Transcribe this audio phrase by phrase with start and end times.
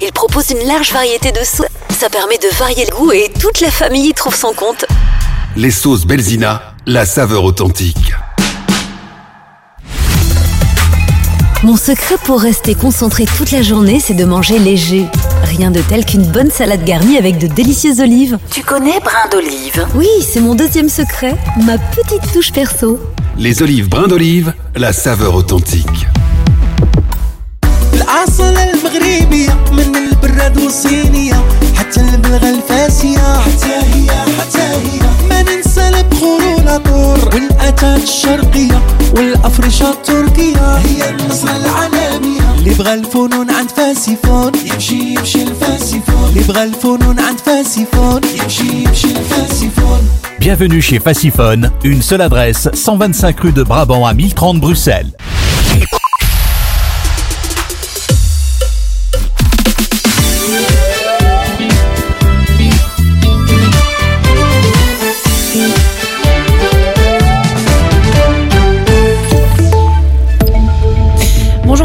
[0.00, 1.66] Il propose une large variété de sauces.
[1.90, 4.84] Ça permet de varier le goût et toute la famille y trouve son compte.
[5.56, 8.12] Les sauces Belzina, la saveur authentique.
[11.64, 15.06] Mon secret pour rester concentré toute la journée, c'est de manger léger.
[15.42, 18.38] Rien de tel qu'une bonne salade garnie avec de délicieuses olives.
[18.52, 19.84] Tu connais brin d'olive?
[19.96, 21.34] Oui, c'est mon deuxième secret,
[21.64, 23.00] ma petite touche perso.
[23.36, 26.06] Les olives brin d'olive, la saveur authentique.
[50.38, 55.10] Bienvenue chez Fassiphone, une seule adresse, 125 rue de Brabant à 1030 Bruxelles.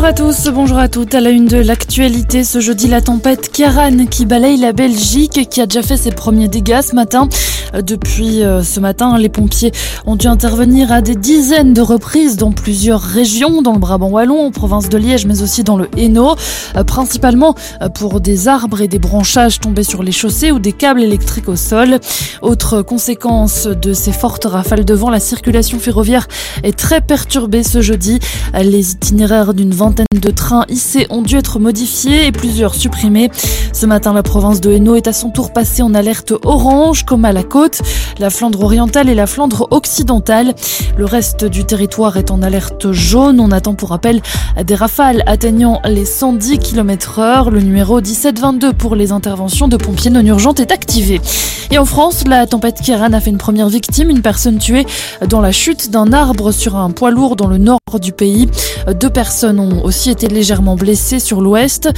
[0.04, 1.16] Bonjour à tous, bonjour à toutes.
[1.16, 5.62] À la une de l'actualité, ce jeudi, la tempête Kiaran qui balaye la Belgique, qui
[5.62, 7.30] a déjà fait ses premiers dégâts ce matin.
[7.74, 9.72] Euh, depuis euh, ce matin, les pompiers
[10.06, 14.48] ont dû intervenir à des dizaines de reprises dans plusieurs régions, dans le Brabant wallon,
[14.48, 16.36] en province de Liège, mais aussi dans le Hainaut,
[16.76, 17.56] euh, principalement
[17.96, 21.56] pour des arbres et des branchages tombés sur les chaussées ou des câbles électriques au
[21.56, 22.02] sol.
[22.42, 26.28] Autre conséquence de ces fortes rafales de vent, la circulation ferroviaire
[26.64, 28.20] est très perturbée ce jeudi.
[28.54, 33.30] Les itinéraires d'une vingtaine de trains IC ont dû être modifiés et plusieurs supprimés.
[33.74, 37.26] Ce matin, la province de Hainaut est à son tour passée en alerte orange, comme
[37.26, 37.82] à la côte,
[38.20, 40.54] la Flandre orientale et la Flandre occidentale.
[40.98, 43.40] Le reste du territoire est en alerte jaune.
[43.40, 44.22] On attend pour rappel
[44.64, 47.52] des rafales atteignant les 110 km heure.
[47.52, 51.20] Le numéro 1722 pour les interventions de pompiers non urgentes est activé.
[51.72, 54.86] Et en France, la tempête Kieran a fait une première victime, une personne tuée
[55.28, 58.48] dans la chute d'un arbre sur un poids lourd dans le nord du pays.
[59.00, 61.90] Deux personnes ont aussi été légèrement blessés sur l'ouest.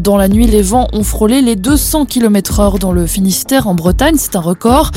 [0.00, 3.74] Dans la nuit, les vents ont frôlé les 200 km heure dans le Finistère en
[3.74, 4.16] Bretagne.
[4.18, 4.90] C'est un record.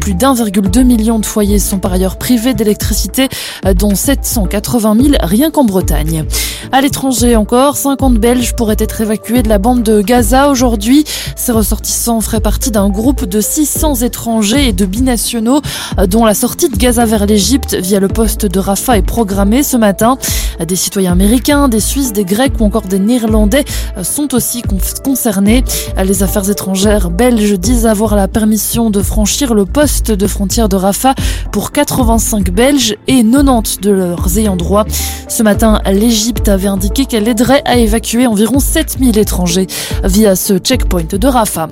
[0.00, 3.28] Plus d'1,2 million de foyers sont par ailleurs privés d'électricité,
[3.76, 6.24] dont 780 000 rien qu'en Bretagne.
[6.70, 11.04] À l'étranger encore, 50 Belges pourraient être évacués de la bande de Gaza aujourd'hui.
[11.36, 15.60] Ces ressortissants feraient partie d'un groupe de 600 étrangers et de binationaux
[16.06, 19.76] dont la sortie de Gaza vers l'Égypte via le poste de Rafah est programmée ce
[19.76, 20.18] matin.
[20.66, 23.66] Des citoyens américains, des Suisses, des Grecs ou encore des Néerlandais
[24.02, 24.62] sont aussi
[25.04, 25.62] concernés.
[26.02, 30.76] Les affaires étrangères belges disent avoir la permission de franchir le poste de frontière de
[30.76, 31.14] Rafah
[31.50, 34.86] pour 85 Belges et 90 de leurs ayants droit.
[35.28, 39.66] Ce matin, l'Égypte avait indiqué qu'elle aiderait à évacuer environ 7000 étrangers
[40.02, 41.68] via ce checkpoint de Rafah.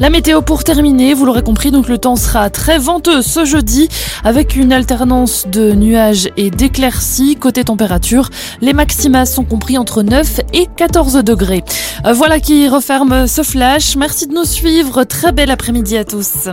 [0.00, 3.90] La météo pour terminer, vous l'aurez compris, donc le temps sera très venteux ce jeudi
[4.24, 7.36] avec une alternance de nuages et d'éclaircies.
[7.36, 8.30] Côté température,
[8.62, 11.62] les maximas sont compris entre 9 et 14 degrés.
[12.06, 13.94] Euh, voilà qui referme ce flash.
[13.96, 15.04] Merci de nous suivre.
[15.04, 16.48] Très bel après-midi à tous.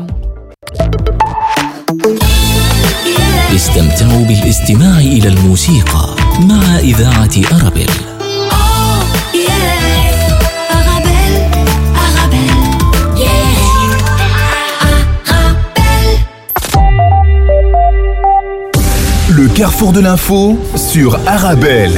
[19.38, 21.92] Le carrefour de l'info sur Arabelle.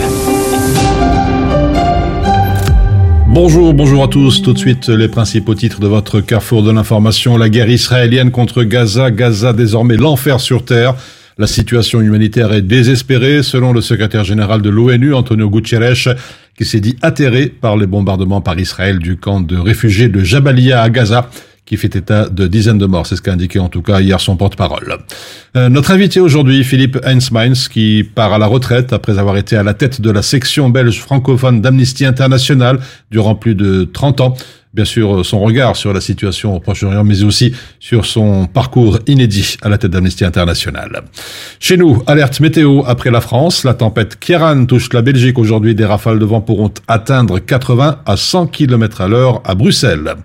[3.27, 4.41] Bonjour, bonjour à tous.
[4.41, 7.37] Tout de suite, les principaux titres de votre carrefour de l'information.
[7.37, 9.09] La guerre israélienne contre Gaza.
[9.09, 10.95] Gaza désormais l'enfer sur terre.
[11.37, 16.15] La situation humanitaire est désespérée, selon le secrétaire général de l'ONU, Antonio Guterres,
[16.57, 20.81] qui s'est dit atterré par les bombardements par Israël du camp de réfugiés de Jabalia
[20.81, 21.29] à Gaza
[21.69, 23.05] qui fait état de dizaines de morts.
[23.05, 24.97] C'est ce qu'a indiqué en tout cas hier son porte-parole.
[25.55, 29.61] Euh, notre invité aujourd'hui, Philippe Heinzmeins, qui part à la retraite après avoir été à
[29.61, 32.79] la tête de la section belge francophone d'Amnesty International
[33.11, 34.33] durant plus de 30 ans.
[34.73, 39.57] Bien sûr, son regard sur la situation au Proche-Orient, mais aussi sur son parcours inédit
[39.61, 41.03] à la tête d'Amnesty International.
[41.59, 43.63] Chez nous, alerte météo après la France.
[43.63, 45.75] La tempête Kieran touche la Belgique aujourd'hui.
[45.75, 50.15] Des rafales de vent pourront atteindre 80 à 100 km à l'heure à Bruxelles.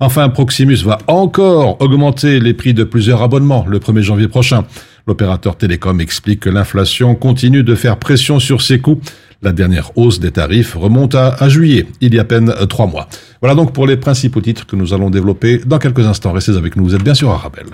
[0.00, 4.64] Enfin, Proximus va encore augmenter les prix de plusieurs abonnements le 1er janvier prochain.
[5.06, 9.00] L'opérateur télécom explique que l'inflation continue de faire pression sur ses coûts.
[9.42, 13.08] La dernière hausse des tarifs remonte à, juillet, il y a à peine trois mois.
[13.40, 16.32] Voilà donc pour les principaux titres que nous allons développer dans quelques instants.
[16.32, 17.66] Restez avec nous, vous êtes bien sûr à Rabel.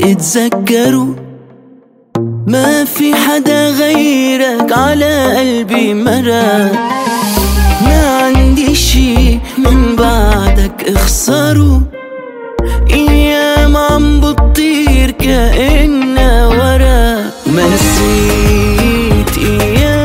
[0.00, 1.14] اتذكره
[2.46, 6.72] ما في حدا غيرك على قلبي مرق
[7.84, 11.82] ما عندي شي من بعدك اخسره
[12.90, 19.97] أيام عم بتطير كأنها ورق ما نسيت أيام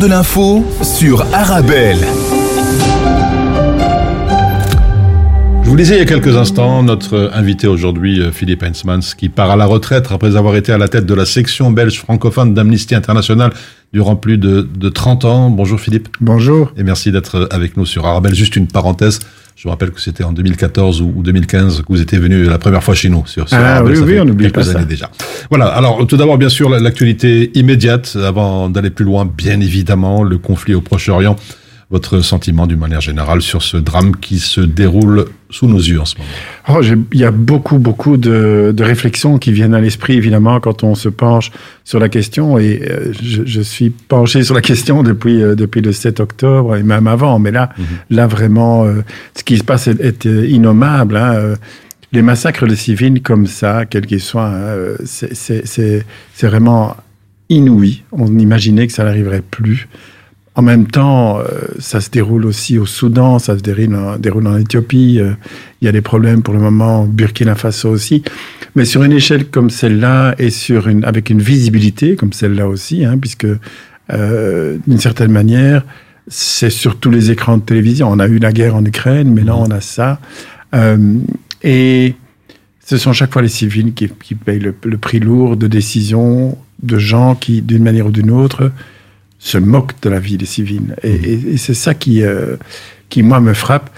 [0.00, 2.19] de l'info sur Arabelle.
[5.70, 9.50] Vous disais il y a quelques instants, notre invité aujourd'hui, euh, Philippe Heinzmann, qui part
[9.50, 12.94] à la retraite après avoir été à la tête de la section belge francophone d'Amnesty
[12.96, 13.52] International
[13.92, 15.50] durant plus de, de 30 ans.
[15.50, 16.08] Bonjour Philippe.
[16.20, 16.72] Bonjour.
[16.76, 18.34] Et merci d'être avec nous sur Arabelle.
[18.34, 19.20] Juste une parenthèse.
[19.56, 22.58] Je vous rappelle que c'était en 2014 ou ou 2015 que vous étiez venu la
[22.58, 23.92] première fois chez nous sur, sur Ah Arabelle.
[23.92, 24.82] oui, Ça oui, fait on n'oublie pas ça.
[24.84, 25.10] déjà.
[25.50, 25.66] Voilà.
[25.66, 30.38] Alors, tout d'abord, bien sûr, la- l'actualité immédiate avant d'aller plus loin, bien évidemment, le
[30.38, 31.36] conflit au Proche-Orient.
[31.90, 36.04] Votre sentiment d'une manière générale sur ce drame qui se déroule sous nos yeux en
[36.04, 36.28] ce moment?
[36.68, 36.80] Oh,
[37.12, 40.94] il y a beaucoup, beaucoup de, de réflexions qui viennent à l'esprit, évidemment, quand on
[40.94, 41.50] se penche
[41.82, 42.58] sur la question.
[42.58, 46.76] Et euh, je, je suis penché sur la question depuis, euh, depuis le 7 octobre
[46.76, 47.40] et même avant.
[47.40, 47.70] Mais là,
[48.08, 49.02] là vraiment, euh,
[49.36, 51.16] ce qui se passe est, est, innommable.
[51.16, 51.56] hein,
[52.12, 56.04] les massacres de civils comme ça, quels qu'ils soient, hein, c'est
[56.42, 56.96] vraiment
[57.48, 58.02] inouï.
[58.12, 59.88] On imaginait que ça n'arriverait plus.
[60.60, 61.44] En même temps, euh,
[61.78, 65.18] ça se déroule aussi au Soudan, ça se déroule en, Éthiopie.
[65.18, 65.32] euh,
[65.80, 68.22] il y a des problèmes pour le moment au Burkina Faso aussi.
[68.76, 70.50] Mais sur une échelle comme celle-là et
[71.04, 73.46] avec une visibilité comme celle-là aussi, hein, puisque
[74.12, 75.82] euh, d'une certaine manière,
[76.28, 78.10] c'est sur tous les écrans de télévision.
[78.10, 80.20] On a eu la guerre en Ukraine, mais là on a ça.
[81.62, 82.14] Et
[82.84, 87.34] ce sont chaque fois les civils qui, payent le prix lourd de décisions de gens
[87.34, 88.70] qui, d'une manière ou d'une autre,
[89.40, 90.94] se moquent de la vie des civils.
[91.02, 92.56] Et, et- et c'est ça qui, euh,
[93.08, 93.90] qui, moi, me frappe.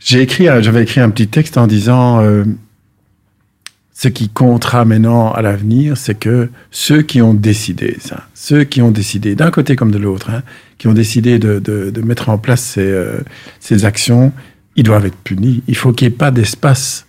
[0.00, 2.44] J'ai écrit, j'avais écrit un petit texte en disant euh,
[3.92, 8.80] ce qui comptera maintenant à l'avenir, c'est que ceux qui ont décidé ça, ceux qui
[8.80, 10.42] ont décidé d'un côté comme de l'autre, hein,
[10.78, 13.18] qui ont décidé de, de- de mettre en place ces, euh,
[13.60, 14.32] ces actions,
[14.74, 15.62] ils doivent être punis.
[15.68, 17.06] Il faut qu'il n'y ait pas d'espace,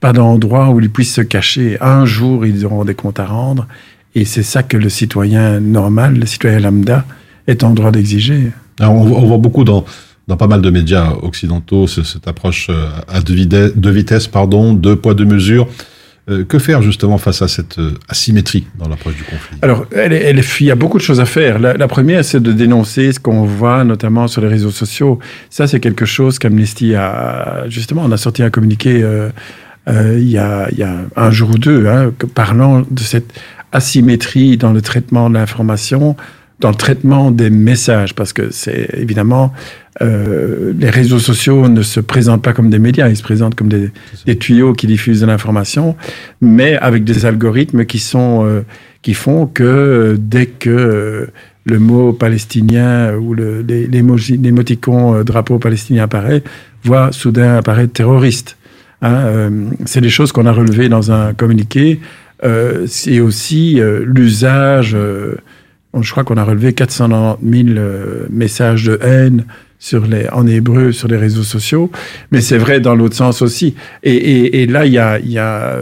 [0.00, 1.78] pas d'endroit où ils puissent se cacher.
[1.80, 3.66] Un jour, ils auront des comptes à rendre
[4.14, 7.04] Et c'est ça que le citoyen normal, le citoyen lambda,
[7.46, 8.52] est en droit d'exiger.
[8.80, 9.84] Alors, on, voit- on voit beaucoup dans,
[10.28, 14.96] dans pas mal de médias occidentaux ce- cette approche euh, à deux, vitesses, pardon, deux
[14.96, 15.66] poids, deux mesures.
[16.30, 19.58] Euh, que faire justement face à cette euh, asymétrie dans l'approche du conflit?
[19.60, 21.58] Alors, elle, elle il y a beaucoup de choses à faire.
[21.58, 25.18] La, la première, c'est de dénoncer ce qu'on voit notamment sur les réseaux sociaux.
[25.50, 28.04] Ça, c'est quelque chose qu'Amnesty a justement.
[28.06, 29.28] On a sorti un communiqué euh,
[29.88, 33.30] euh, il, y a, il y a un jour ou deux, hein, parlant de cette
[33.74, 36.16] asymétrie dans le traitement de l'information,
[36.60, 39.52] dans le traitement des messages, parce que c'est évidemment
[40.00, 43.68] euh, les réseaux sociaux ne se présentent pas comme des médias, ils se présentent comme
[43.68, 43.90] des,
[44.24, 45.96] des tuyaux qui diffusent de l'information,
[46.40, 48.62] mais avec des algorithmes qui sont euh,
[49.02, 51.26] qui font que euh, dès que euh,
[51.66, 56.42] le mot palestinien ou l'émoticon euh, drapeau palestinien apparaît,
[56.82, 58.56] voit soudain apparaître terroriste.
[59.02, 59.50] Hein, euh,
[59.84, 62.00] c'est des choses qu'on a relevées dans un communiqué.
[62.44, 64.94] Euh, c'est aussi euh, l'usage.
[64.94, 65.36] euh,
[66.00, 69.44] je crois qu'on a relevé 490 000 euh, messages de haine
[69.78, 71.90] sur les, en hébreu sur les réseaux sociaux,
[72.32, 73.74] mais c'est vrai dans l'autre sens aussi.
[74.02, 75.76] Et, et- et là, il y a, il y a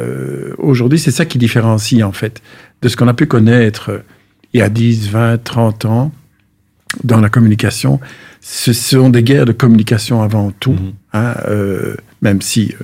[0.58, 2.42] aujourd'hui, c'est ça qui différencie en fait
[2.82, 4.02] de ce qu'on a pu connaître
[4.52, 6.12] il y a 10, 20, 30 ans
[7.04, 8.00] dans la communication.
[8.42, 10.92] Ce sont des guerres de communication avant tout, Mhm.
[11.14, 11.34] hein,
[12.22, 12.74] même si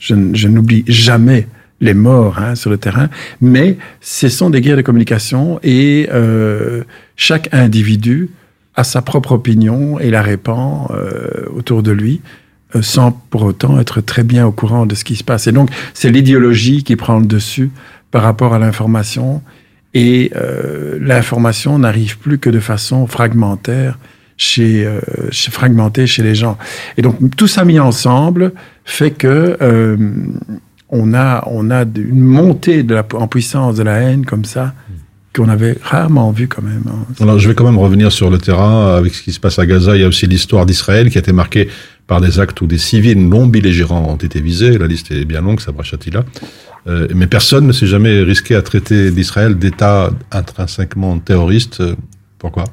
[0.00, 1.46] je n'oublie jamais
[1.80, 3.08] les morts hein, sur le terrain,
[3.40, 6.84] mais ce sont des guerres de communication et euh,
[7.16, 8.30] chaque individu
[8.76, 12.20] a sa propre opinion et la répand euh, autour de lui
[12.74, 15.46] euh, sans pour autant être très bien au courant de ce qui se passe.
[15.46, 17.70] Et donc, c'est l'idéologie qui prend le dessus
[18.10, 19.42] par rapport à l'information
[19.94, 23.98] et euh, l'information n'arrive plus que de façon fragmentaire
[24.36, 25.00] chez, euh,
[25.30, 26.58] chez fragmentée chez les gens.
[26.96, 28.52] Et donc tout ça mis ensemble
[28.84, 29.96] fait que euh,
[30.94, 34.72] on a on a une montée de la, en puissance de la haine comme ça
[35.34, 36.84] qu'on avait rarement vu quand même.
[36.86, 37.04] hein.
[37.20, 39.66] Alors, je vais quand même revenir sur le terrain avec ce qui se passe à
[39.66, 39.96] Gaza.
[39.96, 41.68] Il y a aussi l'histoire d'Israël qui a été marquée
[42.06, 44.78] par des actes où des civils non belligérants ont été visés.
[44.78, 45.72] La liste est bien longue, ça
[46.12, 46.24] là.
[46.86, 51.82] Euh, mais personne ne s'est jamais risqué à traiter d'Israël d'État intrinsèquement terroriste.
[52.38, 52.64] Pourquoi?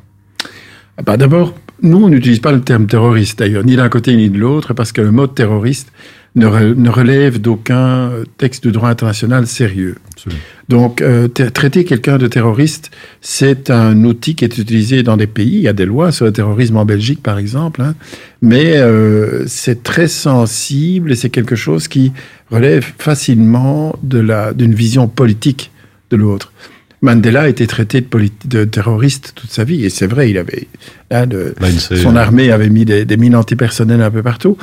[0.97, 4.29] Ah bah, D'abord, nous, on n'utilise pas le terme terroriste, d'ailleurs, ni d'un côté ni
[4.29, 5.91] de l'autre, parce que le mot terroriste
[6.35, 9.95] ne, re- ne relève d'aucun texte de droit international sérieux.
[10.13, 10.41] Absolument.
[10.69, 15.27] Donc, euh, tra- traiter quelqu'un de terroriste, c'est un outil qui est utilisé dans des
[15.27, 15.55] pays.
[15.55, 17.95] Il y a des lois sur le terrorisme en Belgique, par exemple, hein.
[18.41, 22.13] mais euh, c'est très sensible et c'est quelque chose qui
[22.49, 25.71] relève facilement de la d'une vision politique
[26.11, 26.53] de l'autre.
[27.01, 28.05] Mandela a été traité
[28.45, 30.67] de, terroriste toute sa vie, et c'est vrai, il avait
[31.09, 34.55] là, de- L'ANC, son armée avait mis des, des mines antipersonnelles un peu partout.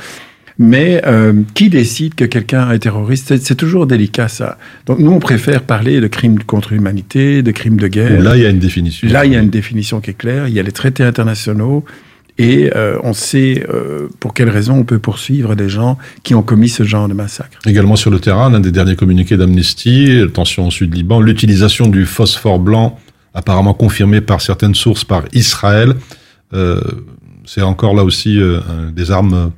[0.58, 3.36] Mais euh, qui décide que quelqu'un est terroriste?
[3.38, 4.58] C'est- toujours délicat ça.
[4.86, 8.20] Donc nous, on préfère parler de crimes contre l'humanité, de crimes de guerre.
[8.20, 9.08] Là, il y a une définition.
[9.08, 10.48] Là, il y a une définition qui est claire.
[10.48, 11.84] Il y a les traités internationaux
[12.38, 16.42] et euh, on sait euh, pour quelles raisons on peut poursuivre des gens qui ont
[16.42, 17.58] commis ce genre de massacre.
[17.66, 22.04] Également sur le terrain, l'un des derniers communiqués d'Amnesty, tension au sud Liban, l'utilisation du
[22.06, 22.98] phosphore blanc,
[23.34, 25.94] apparemment confirmée par certaines sources par Israël.
[26.54, 26.80] Euh,
[27.44, 28.60] c'est encore là aussi euh,
[28.92, 29.50] des armes.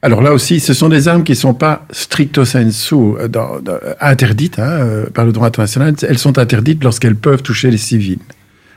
[0.00, 3.58] Alors là aussi, ce sont des armes qui ne sont pas stricto sensu euh, dans-
[4.00, 5.94] interdites hein, euh, par le droit international.
[6.02, 8.20] Elles sont interdites lorsqu'elles peuvent toucher les civils.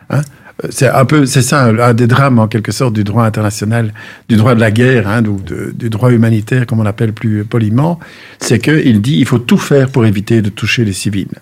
[0.09, 0.21] Hein.
[0.63, 3.93] Euh, C'est un peu, c'est ça, un, des drames en quelque sorte du droit international,
[4.29, 7.99] du droit de la guerre, hein, du droit humanitaire, comme on l'appelle plus poliment.
[8.39, 11.35] C'est qu'il dit il faut tout faire pour éviter de toucher les civils.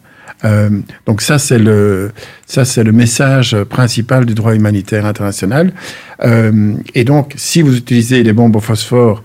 [0.45, 0.69] Euh,
[1.05, 2.11] donc ça c'est le
[2.45, 5.71] ça c'est le message principal du droit humanitaire international.
[6.23, 9.21] Euh, et donc si vous utilisez des bombes au phosphore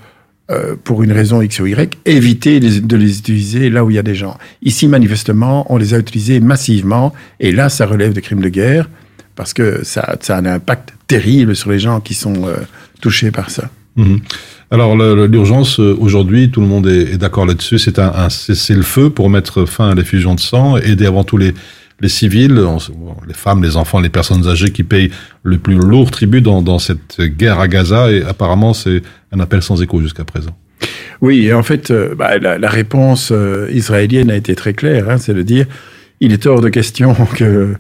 [0.51, 3.97] euh, pour une raison X ou Y, évitez les- de les utiliser là où il
[3.97, 4.37] y a des gens.
[4.63, 8.89] Ici, manifestement, on les a utilisés massivement, et là, ça relève de crimes de guerre,
[9.37, 12.57] parce que ça, a un impact terrible sur les gens qui sont euh,
[13.01, 13.71] touchés par ça.
[13.97, 14.21] Mhm.
[14.71, 17.79] Alors l'urgence euh, aujourd'hui, tout le monde est, est d'accord là-dessus.
[17.79, 21.55] C'est un, un cessez-le-feu pour mettre fin à l'effusion de sang, aider avant tout les,
[22.05, 22.63] les civils,
[23.27, 25.11] les femmes, les enfants, les personnes âgées qui payent
[25.43, 28.13] le plus lourd tribut dans, cette guerre à Gaza.
[28.13, 29.01] Et apparemment, c'est
[29.33, 30.55] un appel sans écho jusqu'à présent.
[31.23, 35.17] Oui, et en fait, euh, bah, la, réponse euh, israélienne a été très claire, hein,
[35.17, 35.65] c'est de dire
[36.21, 37.75] il est hors de question que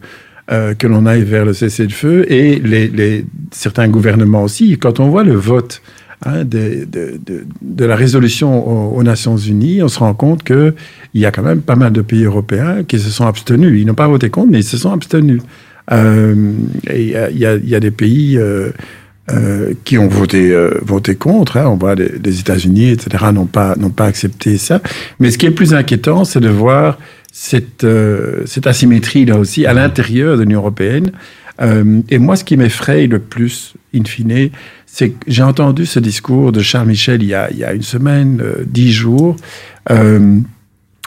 [0.52, 4.78] euh, que l'on aille vers le cessez-le-feu et les, certains gouvernements aussi.
[4.78, 5.82] Quand on voit le vote
[6.24, 10.74] hein, de, la résolution aux, Nations Unies, on se rend compte que
[11.12, 13.80] il y a quand même pas mal de pays européens qui se sont abstenus.
[13.80, 15.42] Ils n'ont pas voté contre, mais ils se sont abstenus.
[15.92, 16.52] Euh,
[16.92, 18.70] il y a, des pays euh,
[19.30, 21.56] euh, qui ont voté, voté contre.
[21.58, 21.66] hein.
[21.66, 24.80] On voit les, États-Unis, etc., n'ont pas, pas accepté ça.
[25.20, 26.98] Mais ce qui est plus inquiétant, c'est de voir
[27.32, 27.86] cette,
[28.46, 31.12] cette asymétrie là aussi à l'intérieur de l'Union européenne.
[32.08, 34.50] Et moi, ce qui m'effraie le plus, in fine,
[34.94, 37.72] c'est que j'ai entendu ce discours de Charles Michel il y a, il y a
[37.72, 39.34] une semaine, euh, dix jours,
[39.90, 40.38] euh,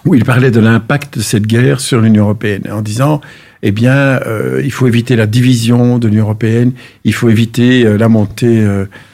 [0.04, 3.22] où il parlait de l'impact de cette guerre sur l'Union européenne, en disant,
[3.64, 6.74] eh bien, euh, il faut éviter la division de l'Union européenne,
[7.06, 8.62] il faut éviter la montée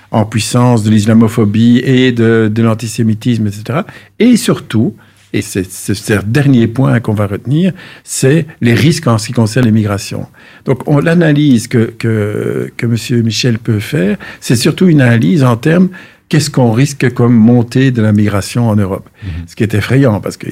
[0.10, 3.82] en puissance de l'islamophobie et de l'antisémitisme, etc.
[4.18, 4.96] Et surtout,
[5.34, 7.74] et c'est ce dernier point qu'on va retenir,
[8.04, 10.28] c'est les risques en ce qui concerne l'immigration.
[10.66, 13.24] Donc, on, l'analyse que, que, que M.
[13.24, 15.90] Michel peut faire, c'est surtout une analyse en termes
[16.34, 19.08] qu'est-ce qu'on risque comme montée de la migration en Europe?
[19.46, 20.48] Ce qui est effrayant, parce que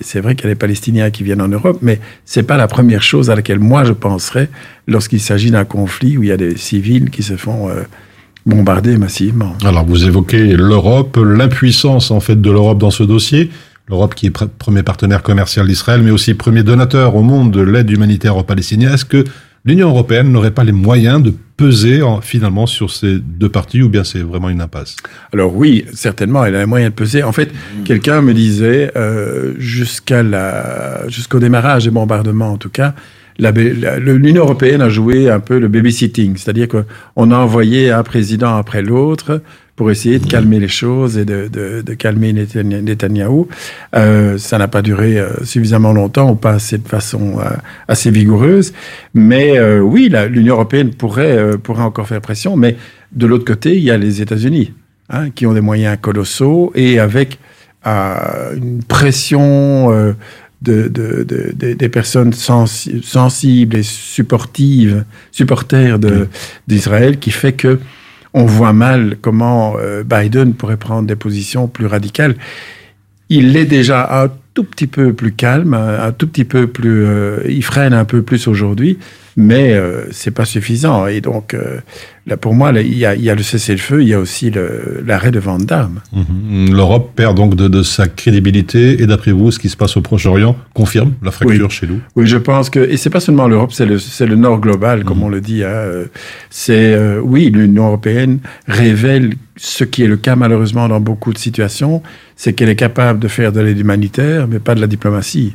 [0.00, 2.68] c'est vrai qu'il y a les Palestiniens qui viennent en Europe, mais c'est pas la
[2.68, 4.48] première chose à laquelle moi je penserais
[4.86, 7.82] lorsqu'il s'agit d'un conflit où il y a des civils qui se font euh,
[8.46, 9.56] bombarder massivement.
[9.64, 13.50] Alors, vous évoquez l'Europe, l'impuissance en fait de l'Europe dans ce dossier.
[13.88, 17.60] L'Europe qui est pr- premier partenaire commercial d'Israël, mais aussi premier donateur au monde de
[17.60, 18.92] l'aide humanitaire aux Palestiniens.
[18.94, 19.24] Est-ce que
[19.64, 23.88] l'Union européenne n'aurait pas les moyens de peser en- finalement sur ces deux parties, ou
[23.88, 24.94] bien c'est vraiment une impasse?
[25.32, 27.22] Alors oui, certainement, elle a les moyens de peser.
[27.22, 27.50] En fait,
[27.84, 30.22] quelqu'un me disait, euh, jusqu'à
[31.08, 32.94] jusqu'au démarrage des bombardements, en tout cas,
[33.38, 38.82] l'Union européenne a joué un peu le babysitting, c'est-à-dire qu'on a envoyé un président après
[38.82, 39.42] l'autre
[39.78, 43.46] pour essayer de calmer les choses et de, de, de calmer Netanya- Netanyahou.
[43.94, 47.44] Euh, ça n'a pas duré euh, suffisamment longtemps ou pas assez de façon euh,
[47.86, 48.72] assez vigoureuse.
[49.14, 52.56] Mais euh, oui, l'Union européenne pourrait, pourrait encore faire pression.
[52.56, 52.76] Mais
[53.12, 54.72] de l'autre côté, il y a les États-Unis
[55.10, 57.38] hein, qui ont des moyens colossaux et avec
[57.86, 60.12] euh, une pression euh,
[60.60, 66.26] de, de- de- de- des personnes sensi- sensibles et supportives, supporters de-
[66.66, 67.78] d'Israël qui fait que
[68.34, 72.36] on voit mal comment euh, Biden pourrait prendre des positions plus radicales.
[73.28, 77.38] Il est déjà un tout petit peu plus calme, un, tout petit peu plus, euh,
[77.48, 78.98] il freine un peu plus aujourd'hui,
[79.36, 81.06] mais euh, c'est pas suffisant.
[81.06, 81.78] Et donc, euh,
[82.26, 84.50] là, pour moi, il y a, il y a le cessez-le-feu, il y a aussi
[85.06, 86.00] l'arrêt de vente d'armes.
[86.12, 86.74] Mhm.
[86.74, 90.00] L'Europe perd donc de, de sa crédibilité, et d'après vous, ce qui se passe au
[90.00, 92.00] Proche-Orient confirme la fracture chez nous?
[92.16, 95.28] Oui, je pense que, et c'est pas seulement l'Europe, c'est le, Nord global, comme on
[95.28, 95.62] le dit.
[95.62, 96.06] hein, euh,
[96.50, 101.38] C'est, euh, oui, l'Union européenne révèle ce qui est le cas malheureusement dans beaucoup de
[101.38, 102.02] situations,
[102.38, 105.54] c'est qu'elle est capable de faire de l'aide humanitaire, mais pas de la diplomatie.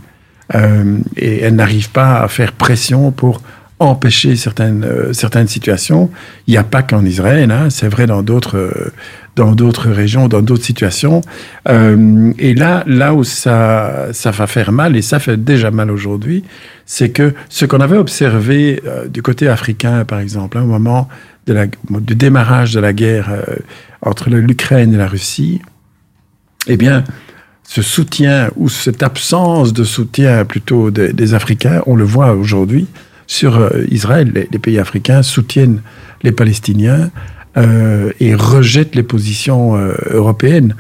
[0.54, 3.42] Euh, et elle n'arrive pas à faire pression pour
[3.80, 6.12] empêcher certaines, euh, certaines situations.
[6.46, 8.92] Il n'y a pas qu'en Israël, hein, c'est vrai dans d'autres, euh,
[9.38, 11.22] dans d'autres régions, dans d'autres situations.
[11.66, 16.44] Et là, là où ça, ça va faire mal, et ça fait déjà mal aujourd'hui,
[16.86, 21.08] c'est que ce qu'on avait observé du côté africain, par exemple, hein, au moment
[21.48, 21.68] de
[22.00, 23.32] du démarrage de la guerre
[24.02, 25.62] entre l'Ukraine et la Russie,
[26.68, 27.04] eh bien,
[27.64, 32.88] ce soutien ou cette absence de soutien plutôt des, Africains, on le voit aujourd'hui
[33.28, 34.32] sur euh, Israël.
[34.52, 35.82] Les, pays africains soutiennent
[36.24, 37.10] les Palestiniens
[37.58, 40.76] euh, et rejettent les positions euh, européennes.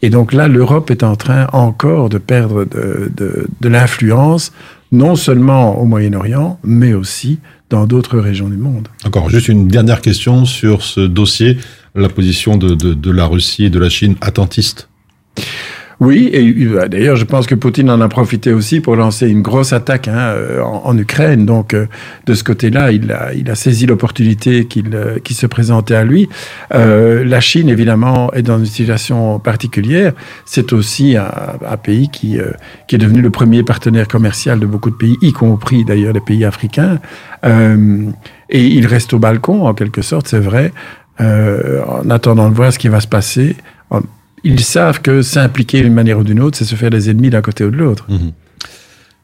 [0.00, 4.52] Et donc là, l'Europe est en train encore de perdre de, l'influence,
[4.92, 8.88] non seulement au Moyen-Orient, mais aussi dans d'autres régions du monde.
[9.04, 11.58] Encore juste une dernière question sur ce dossier,
[11.96, 14.88] la position de, de la Russie et de la Chine attentiste.
[16.00, 19.42] Oui, et euh, d'ailleurs, je pense que Poutine en a profité aussi pour lancer une
[19.42, 21.44] grosse attaque hein, euh, en, Ukraine.
[21.44, 21.86] Donc, euh,
[22.26, 26.28] de ce côté-là, il a, saisi l'opportunité euh, qui se présentait à lui.
[26.70, 30.12] La Chine, évidemment, est dans une situation particulière.
[30.44, 35.16] C'est aussi un, pays qui, est devenu le premier partenaire commercial de beaucoup de pays,
[35.20, 37.00] y compris d'ailleurs les pays africains.
[37.44, 40.72] Et il reste au balcon, en quelque sorte, c'est vrai,
[41.18, 43.56] en attendant de voir ce qui va se passer.
[44.48, 47.42] Ils savent que s'impliquer d'une manière ou d'une autre, c'est se faire des ennemis d'un
[47.42, 48.06] côté ou de l'autre.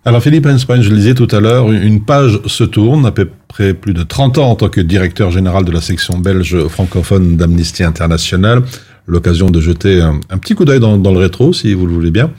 [0.05, 3.29] Alors Philippe Henspain, je le disais tout à l'heure, une page se tourne, à peu
[3.49, 7.39] près plus de 30 ans en tant que directeur général de la section belge francophone
[7.39, 8.63] d'Amnesty International.
[9.07, 12.31] L'occasion de jeter un, petit coup d'œil dans le rétro, si vous le voulez bien.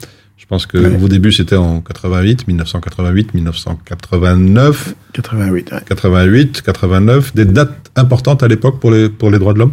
[0.46, 0.90] Je pense que Ouais.
[0.90, 5.72] vos débuts, c'était en 88, 1988, 1989, 88.
[5.72, 5.78] ouais.
[5.88, 7.34] 88, 89.
[7.34, 9.72] Des dates importantes à l'époque pour les, pour les droits de l'homme?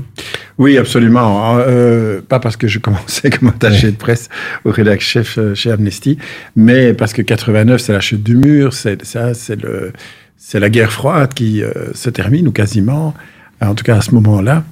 [0.58, 1.58] Oui, absolument.
[1.60, 4.30] Euh, pas parce que je commençais comme attaché de presse
[4.66, 6.18] au rédac chef euh, chez Amnesty,
[6.56, 9.94] mais parce que 89, c'est la chute du mur, c'est ça, c'est le,
[10.38, 13.14] c'est la guerre froide qui euh, se termine ou quasiment,
[13.62, 14.64] en tout cas à ce moment-là.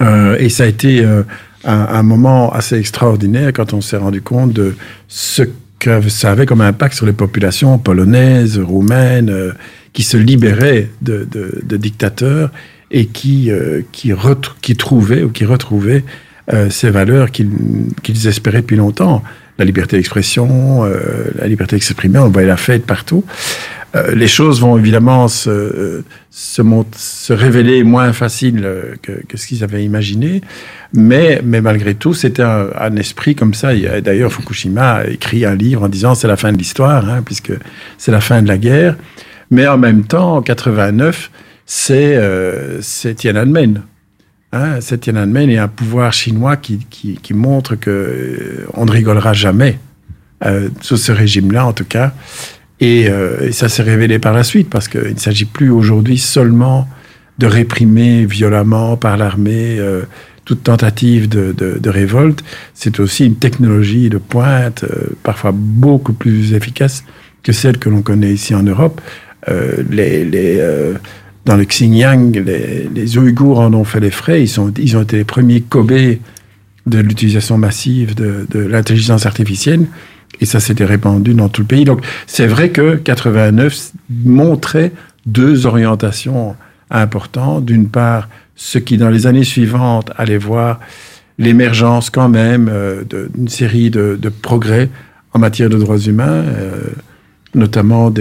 [0.00, 1.04] Euh, et ça a été
[1.64, 4.76] un, moment assez extraordinaire quand on s'est rendu compte de
[5.08, 5.42] ce
[5.78, 9.52] que ça avait comme impact sur les populations polonaises, roumaines, euh,
[9.92, 11.26] qui se libéraient de,
[11.76, 12.50] dictateurs
[12.90, 16.04] et qui, euh, qui, trouvaient ou qui retrouvaient
[16.52, 19.22] euh, ces valeurs qu'ils espéraient depuis longtemps.
[19.58, 20.84] la liberté d'expression,
[21.38, 23.24] la liberté d'exprimer, on voyait la fête partout.
[23.96, 29.84] Euh, les choses vont évidemment se, se, révéler moins faciles euh, que, ce qu'ils avaient
[29.84, 30.42] imaginé,
[30.92, 33.74] mais, mais malgré tout, c'était un, esprit comme ça.
[34.00, 37.52] D'ailleurs, Fukushima a écrit un livre en disant c'est la fin de l'histoire, hein, puisque
[37.98, 38.96] c'est la fin de la guerre.
[39.50, 41.30] Mais en même temps, en 89,
[41.66, 42.80] c'est euh,
[43.16, 43.82] Tiananmen.
[44.52, 48.90] Hein, c'est Tiananmen et un pouvoir chinois qui, qui, qui montre que euh, on ne
[48.90, 49.78] rigolera jamais
[50.80, 52.14] sous ce régime-là, en tout cas.
[52.80, 56.88] Et, euh, ça s'est révélé par la suite, parce qu'il ne s'agit plus aujourd'hui seulement
[57.38, 60.02] de réprimer violemment par l'armée euh,
[60.44, 62.42] toute tentative de, de, de révolte.
[62.74, 67.04] C'est aussi une technologie de pointe, euh, parfois beaucoup plus efficace
[67.42, 69.00] que celle que l'on connaît ici en Europe.
[69.48, 70.94] Euh, les, les, euh,
[71.46, 74.42] dans le Xinjiang, les, les Ouïghours en ont fait les frais.
[74.42, 75.92] Ils, sont, ils ont été les premiers Kobe
[76.86, 79.86] de l'utilisation massive de, de l'intelligence artificielle.
[80.40, 81.84] Et ça s'était répandu dans tout le pays.
[81.84, 83.92] Donc, c'est vrai que 89
[84.24, 84.92] montrait
[85.26, 86.56] deux orientations
[86.90, 87.64] importantes.
[87.64, 90.80] D'une part, ce qui, dans les années suivantes, allait voir
[91.38, 94.88] l'émergence quand même euh, d'une série de, progrès
[95.32, 96.80] en matière de droits humains, euh,
[97.54, 98.12] notamment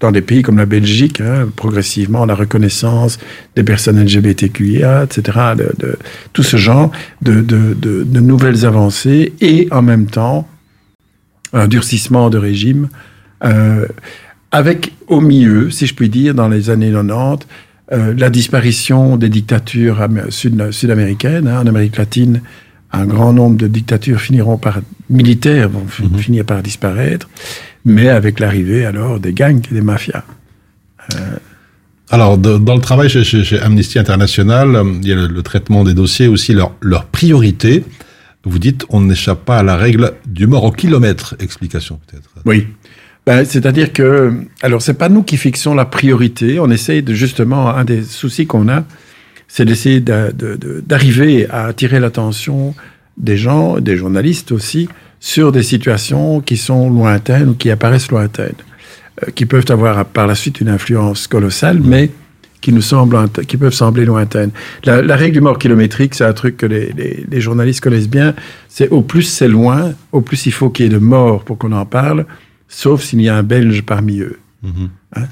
[0.00, 3.18] dans des pays comme la Belgique, hein, progressivement la reconnaissance
[3.54, 5.38] des personnes LGBTQIA, etc.,
[6.32, 6.90] tout ce genre
[7.22, 10.48] de nouvelles avancées, et en même temps
[11.52, 12.88] un durcissement de régime,
[13.44, 13.86] euh,
[14.50, 17.46] avec au milieu, si je puis dire, dans les années 90,
[17.92, 21.46] euh, la disparition des dictatures am- sud- sud-américaines.
[21.48, 22.42] hein, en Amérique latine,
[22.92, 24.80] un grand nombre de dictatures finiront par
[25.10, 27.28] militaires vont fi- finir par disparaître,
[27.84, 30.24] mais avec l'arrivée alors des gangs, des mafias.
[32.10, 35.26] Alors, de- dans le travail chez, chez- chez Amnesty International, euh, il y a le,
[35.26, 37.84] le traitement des dossiers, aussi leur, leur priorité.
[38.48, 41.36] Vous dites, on n'échappe pas à la règle du mort au kilomètre.
[41.38, 42.30] Explication peut-être.
[42.44, 42.66] Oui.
[43.26, 44.32] Ben, C'est-à-dire que,
[44.62, 46.58] alors, c'est pas nous qui fixons la priorité.
[46.60, 48.84] On essaye de justement, un des soucis qu'on a,
[49.48, 52.74] c'est d'essayer d'a- de- de- d'arriver à attirer l'attention
[53.16, 54.88] des gens, des journalistes aussi,
[55.20, 58.52] sur des situations qui sont lointaines ou qui apparaissent lointaines,
[59.26, 62.10] euh, qui peuvent avoir par la suite une influence colossale, mais
[62.60, 64.50] qui nous semblent, qui peuvent sembler lointaines.
[64.84, 68.08] La, la règle du mort kilométrique, c'est un truc que les, les- les journalistes connaissent
[68.08, 68.34] bien.
[68.68, 71.56] C'est au plus c'est loin, au plus il faut qu'il y ait de morts pour
[71.58, 72.26] qu'on en parle,
[72.68, 74.38] sauf s'il y a un Belge parmi eux.
[75.16, 75.22] Hein?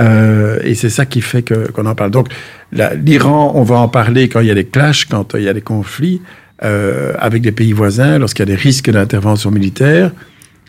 [0.00, 1.42] Euh, et c'est ça qui fait
[1.72, 2.10] qu'on en parle.
[2.10, 2.28] Donc,
[2.72, 5.52] l'Iran, on va en parler quand il y a des clashs, quand il y a
[5.54, 6.20] des conflits
[6.64, 10.10] euh, avec des pays voisins, lorsqu'il y a des risques d'intervention militaire.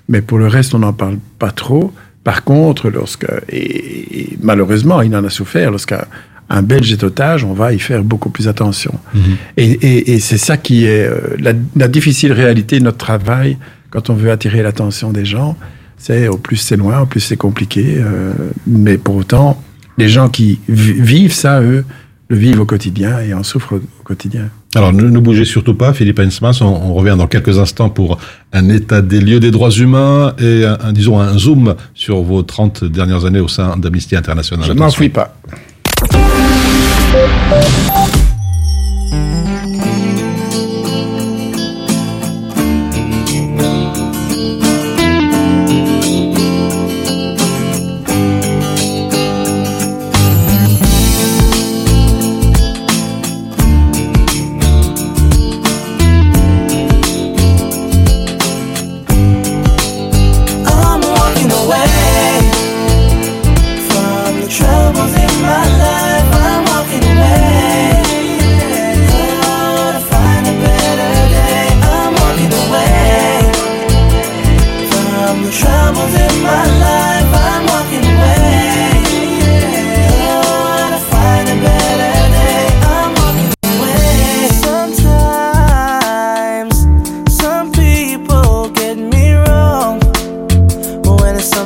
[0.09, 1.91] Mais pour le reste, on n'en parle pas trop.
[2.25, 6.03] Par contre, lorsque, et, et malheureusement, il en a souffert, lorsqu'un
[6.49, 8.93] un Belge est otage, on va y faire beaucoup plus attention.
[9.57, 13.57] Et, et- et c'est ça qui est euh, la, la difficile réalité de notre travail
[13.91, 15.55] quand on veut attirer l'attention des gens.
[15.97, 17.95] C'est au plus c'est loin, au plus c'est compliqué.
[17.97, 18.33] euh,
[18.67, 19.61] mais pour autant,
[19.97, 21.85] les gens qui vi- vivent ça, eux,
[22.29, 24.49] le vivent au quotidien et en souffrent au quotidien.
[24.75, 26.53] Alors, ne, ne bougez surtout pas, Philippe Heinzmann.
[26.61, 28.17] On, on revient dans quelques instants pour
[28.51, 32.41] un état des lieux des droits humains et un, un, disons un zoom sur vos
[32.43, 34.65] 30 dernières années au sein d'Amnesty International.
[34.65, 34.85] Je Attention.
[34.85, 35.33] n'enfuis pas.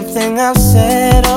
[0.10, 1.28] everything I've said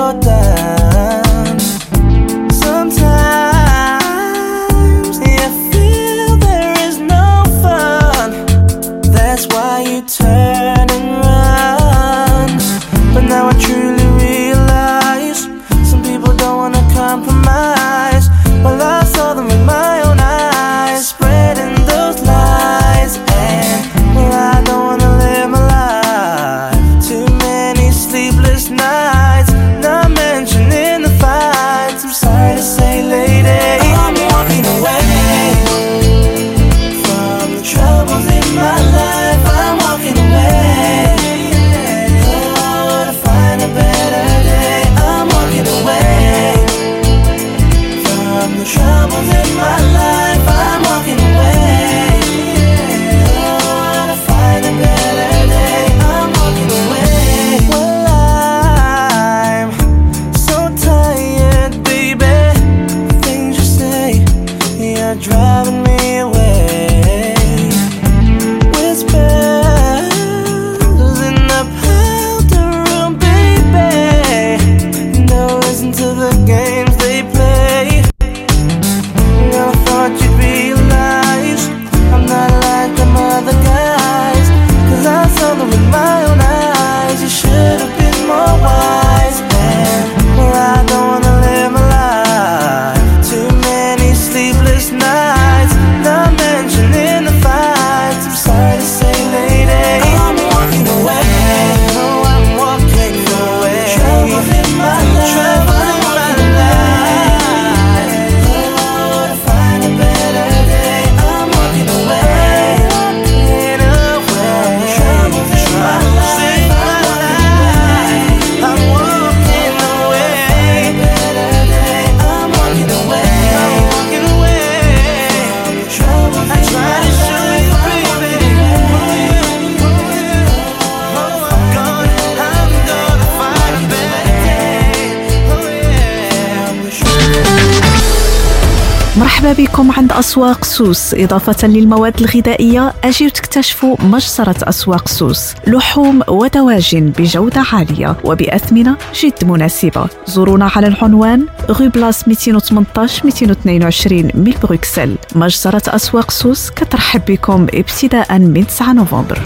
[139.52, 147.10] مرحبا بكم عند أسواق سوس إضافة للمواد الغذائية أجيو تكتشفوا مجزرة أسواق سوس لحوم ودواجن
[147.18, 155.82] بجودة عالية وبأثمنة جد مناسبة زورونا على العنوان غو بلاس 218 222 من بروكسل مجزرة
[155.86, 159.38] أسواق سوس كترحب بكم ابتداء من 9 نوفمبر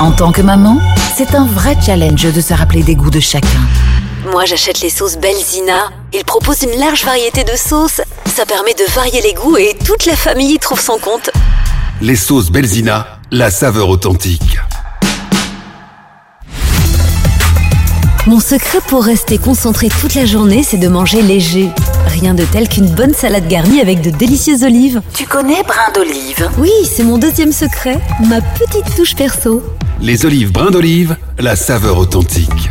[0.00, 0.76] En tant que maman,
[1.16, 3.64] c'est un vrai challenge de se rappeler des goûts de chacun.
[4.32, 6.03] Moi, j'achète les sauces Belzina.
[6.16, 8.00] Ils proposent une large variété de sauces.
[8.26, 11.28] Ça permet de varier les goûts et toute la famille y trouve son compte.
[12.00, 14.58] Les sauces Belzina, la saveur authentique.
[18.28, 21.70] Mon secret pour rester concentré toute la journée, c'est de manger léger.
[22.06, 25.02] Rien de tel qu'une bonne salade garnie avec de délicieuses olives.
[25.14, 26.48] Tu connais brin d'olive?
[26.58, 27.98] Oui, c'est mon deuxième secret,
[28.28, 29.64] ma petite touche perso.
[30.00, 32.70] Les olives brins d'olive, la saveur authentique.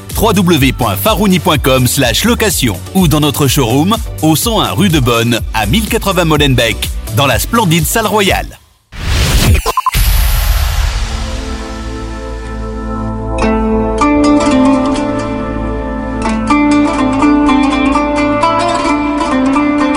[0.16, 1.86] www.farouni.com
[2.24, 6.76] location ou dans notre showroom au 101 rue de Bonne à 1080 Molenbeek
[7.16, 8.58] dans la splendide salle royale.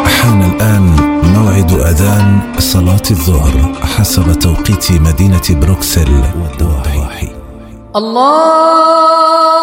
[0.06, 0.96] حان الآن
[1.34, 7.30] موعد أذان صلاة الظهر حسب توقيت مدينة بروكسل والضواحي
[7.96, 9.63] الله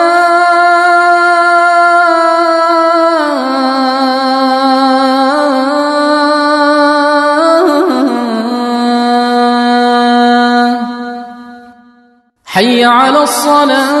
[13.31, 14.00] صلاة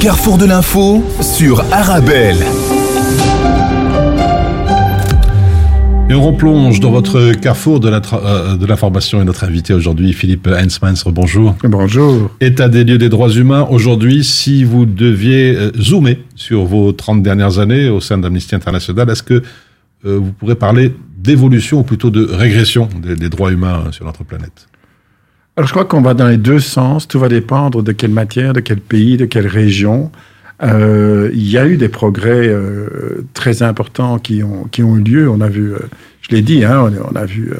[0.00, 2.36] Carrefour de l'info sur Arabelle.
[6.08, 11.02] Et on replonge dans votre carrefour de euh, l'information et notre invité aujourd'hui, Philippe Heinzmans.
[11.06, 11.56] Bonjour.
[11.64, 12.30] Bonjour.
[12.40, 13.66] État des lieux des droits humains.
[13.68, 19.10] Aujourd'hui, si vous deviez euh, zoomer sur vos 30 dernières années au sein d'Amnesty International,
[19.10, 19.42] est-ce que
[20.04, 24.04] euh, vous pourrez parler d'évolution ou plutôt de régression des, des droits humains euh, sur
[24.04, 24.68] notre planète?
[25.58, 27.08] Alors, je crois qu'on va dans les deux sens.
[27.08, 30.12] Tout va dépendre de quelle matière, de quel pays, de quelle région.
[30.62, 35.00] Euh, il y a eu des progrès euh, très importants qui ont, qui ont eu
[35.02, 35.28] lieu.
[35.28, 35.78] On a vu, euh,
[36.20, 37.56] je l'ai dit, hein, on, a vu euh,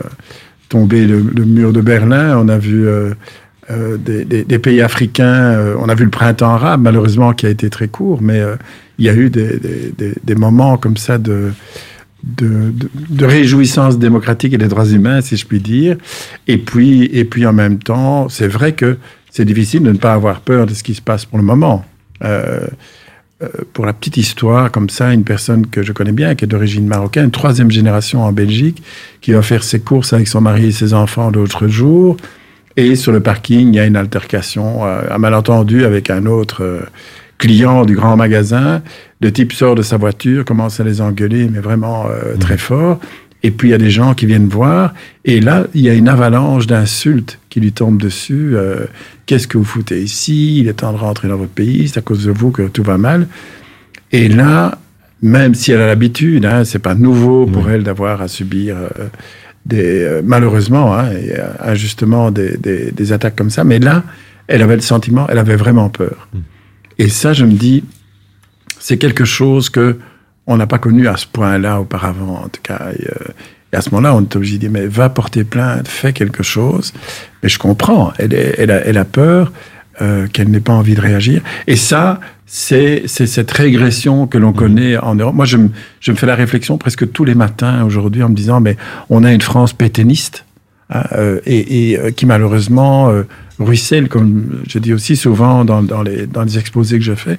[0.68, 3.14] tomber le, mur de Berlin, on a vu euh,
[3.68, 7.68] des, des- des pays africains, on a vu le printemps arabe, malheureusement, qui a été
[7.68, 8.40] très court, mais
[9.00, 9.58] il y a eu des-
[10.22, 11.50] des moments comme ça de,
[12.22, 12.72] de,
[13.20, 15.96] réjouissance démocratique et des droits humains, si je puis dire.
[16.46, 18.98] Et puis, et puis en même temps, c'est vrai que
[19.30, 21.84] c'est difficile de ne pas avoir peur de ce qui se passe pour le moment.
[22.24, 22.66] Euh,
[23.40, 26.48] euh, pour la petite histoire, comme ça, une personne que je connais bien, qui est
[26.48, 28.82] d'origine marocaine, troisième génération en Belgique,
[29.20, 32.16] qui va faire ses courses avec son mari et ses enfants l'autre jour.
[32.76, 36.82] Et sur le parking, il y a une altercation, euh, un malentendu avec un autre
[37.40, 38.82] euh, client du grand magasin.
[39.20, 42.98] Le type sort de sa voiture, commence à les engueuler, mais vraiment euh, très fort.
[43.44, 44.92] Et puis il y a des gens qui viennent voir,
[45.24, 48.56] et là il y a une avalanche d'insultes qui lui tombent dessus.
[48.56, 48.86] euh,
[49.26, 50.58] Qu'est-ce que vous foutez ici?
[50.58, 51.88] Il est temps de rentrer dans votre pays.
[51.88, 53.28] C'est à cause de vous que tout va mal.
[54.10, 54.78] Et là,
[55.22, 58.88] même si elle a l'habitude, hein, c'est pas nouveau pour elle d'avoir à subir euh,
[59.66, 63.64] des, euh, malheureusement, hein, et, injustement des, des, des attaques comme ça.
[63.64, 64.02] Mais là,
[64.48, 66.28] elle avait le sentiment, elle avait vraiment peur.
[66.98, 67.84] Et ça, je me dis,
[68.78, 69.98] c'est quelque chose que
[70.46, 72.90] on n'a pas connu à ce point-là auparavant, en tout cas.
[72.98, 73.32] Et, euh,
[73.72, 76.42] et à ce moment-là, on est obligé de dire, mais va porter plainte, fais quelque
[76.42, 76.94] chose.
[77.42, 79.52] Mais je comprends, elle, elle, a, elle a peur
[80.00, 81.42] euh, qu'elle n'ait pas envie de réagir.
[81.66, 85.34] Et ça, c'est cette régression que l'on connaît en Europe.
[85.34, 85.68] Moi, je me,
[86.00, 88.76] je me fais la réflexion presque tous les matins aujourd'hui en me disant, mais
[89.10, 90.46] on a une France pétainiste
[90.94, 93.24] euh, et, et, euh, qui malheureusement euh,
[93.58, 97.38] ruisselle, comme je dis aussi souvent dans, dans, les, dans les exposés que je fais.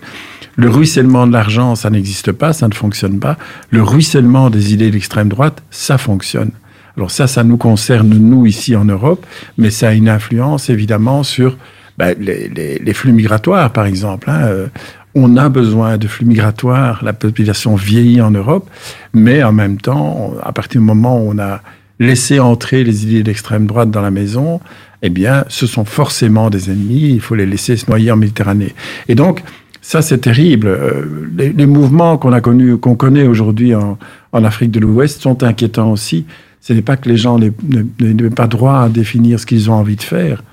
[0.55, 3.37] Le ruissellement de l'argent, ça n'existe pas, ça ne fonctionne pas.
[3.71, 6.51] Le ruissellement des idées d'extrême droite, ça fonctionne.
[6.97, 9.25] Alors ça, ça nous concerne, nous, ici en Europe,
[9.57, 11.57] mais ça a une influence, évidemment, sur
[11.97, 14.29] ben, les, les, les flux migratoires, par exemple.
[14.29, 14.41] hein.
[14.43, 14.67] Euh,
[15.15, 18.69] on a besoin de flux migratoires, la population vieillit en Europe,
[19.13, 21.61] mais en même temps, à partir du moment où on a
[21.99, 24.59] laissé entrer les idées d'extrême droite dans la maison,
[25.01, 28.73] eh bien, ce sont forcément des ennemis, il faut les laisser se noyer en Méditerranée.
[29.07, 29.43] Et donc,
[29.81, 30.67] ça, c'est terrible.
[30.67, 31.05] Euh,
[31.37, 33.97] Les, mouvements qu'on a connus, qu'on connaît aujourd'hui en,
[34.33, 36.25] en Afrique de l'Ouest sont inquiétants aussi.
[36.61, 39.95] Ce n'est pas que les gens n'aient pas droit à définir ce qu'ils ont envie
[39.95, 40.43] de faire,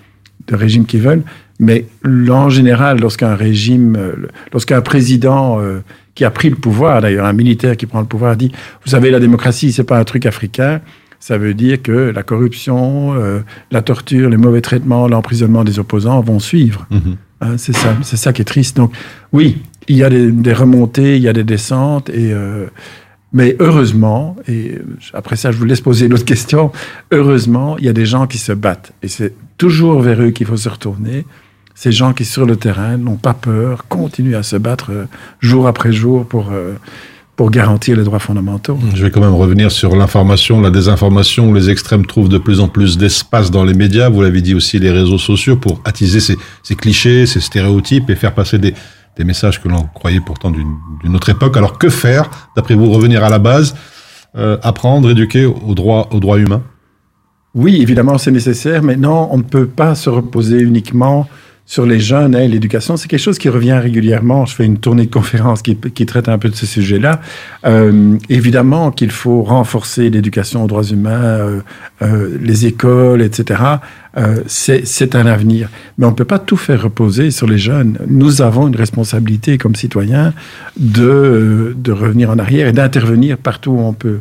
[0.46, 1.24] de régime qu'ils veulent,
[1.58, 4.12] mais en général, lorsqu'un régime, euh,
[4.52, 5.80] lorsqu'un président euh,
[6.14, 8.52] qui a pris le pouvoir, d'ailleurs un militaire qui prend le pouvoir, dit,
[8.84, 10.80] vous savez, la démocratie, c'est pas un truc africain.
[11.20, 13.40] Ça veut dire que la corruption, euh,
[13.70, 16.86] la torture, les mauvais traitements, l'emprisonnement des opposants vont suivre.
[17.40, 18.76] Hein, c'est ça, c'est ça qui est triste.
[18.76, 18.92] Donc,
[19.32, 22.66] oui, il y a des, des remontées, il y a des descentes, et euh,
[23.32, 24.78] mais heureusement, et
[25.12, 26.72] après ça, je vous laisse poser une autre question.
[27.12, 30.46] Heureusement, il y a des gens qui se battent, et c'est toujours vers eux qu'il
[30.46, 31.26] faut se retourner.
[31.74, 35.04] Ces gens qui sur le terrain n'ont pas peur, continuent à se battre euh,
[35.40, 36.50] jour après jour pour
[37.36, 38.78] pour garantir les droits fondamentaux.
[38.94, 41.52] Je vais quand même revenir sur l'information, la désinformation.
[41.52, 44.08] Les extrêmes trouvent de plus en plus d'espace dans les médias.
[44.08, 48.16] Vous l'avez dit aussi, les réseaux sociaux pour attiser ces, ces clichés, ces stéréotypes et
[48.16, 48.72] faire passer des,
[49.18, 51.58] des messages que l'on croyait pourtant d'une autre époque.
[51.58, 53.76] Alors que faire, d'après vous, revenir à la base,
[54.36, 56.62] euh, apprendre, éduquer aux droits, aux droits humains?
[57.54, 61.26] Oui, évidemment, c'est nécessaire, mais non, on ne peut pas se reposer uniquement
[61.66, 62.96] sur les jeunes et l'éducation.
[62.96, 64.46] C'est quelque chose qui revient régulièrement.
[64.46, 67.20] Je fais une tournée de conférences qui, traite un peu de ce sujet-là.
[67.66, 71.60] Euh, évidemment qu'il faut renforcer l'éducation aux droits humains, euh,
[72.02, 73.60] euh, les écoles, etc.
[74.16, 75.68] Euh, c'est c'est un avenir.
[75.98, 77.98] Mais on ne peut pas tout faire reposer sur les jeunes.
[78.06, 80.32] Nous avons une responsabilité comme citoyens
[80.76, 84.20] de, de revenir en arrière et d'intervenir partout où on peut.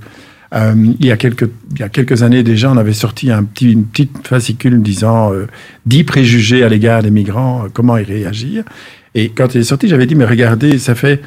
[0.53, 3.43] Euh, il, y a quelques, il y a quelques années déjà, on avait sorti un
[3.43, 5.47] petit, une petite fascicule disant euh,
[5.85, 8.63] 10 préjugés à l'égard des migrants, euh, comment y réagir?
[9.15, 11.21] Et quand il est sorti, j'avais dit, mais regardez, ça fait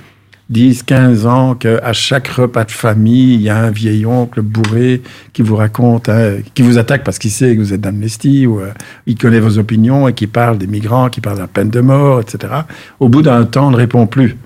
[0.51, 5.03] 10, 15 ans qu'à chaque repas de famille, il y a un vieil oncle bourré
[5.33, 8.61] qui vous raconte, hein, qui vous attaque parce qu'il sait que vous êtes d'amnesty, ou
[8.61, 8.73] euh,
[9.07, 11.81] il connaît vos opinions et qui parle des migrants, qui parle de la peine de
[11.81, 12.53] mort, etc.
[12.99, 14.37] Au bout d'un temps, on ne répond plus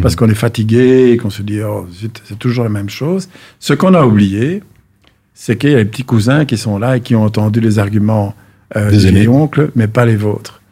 [0.00, 1.86] parce qu'on est fatigué et qu'on se dit oh,
[2.24, 3.28] c'est toujours la même chose.
[3.58, 4.62] Ce qu'on a oublié,
[5.34, 7.78] c'est qu'il y a les petits cousins qui sont là et qui ont entendu les
[7.78, 8.34] arguments
[8.76, 10.62] euh, Des oncles, mais pas les vôtres.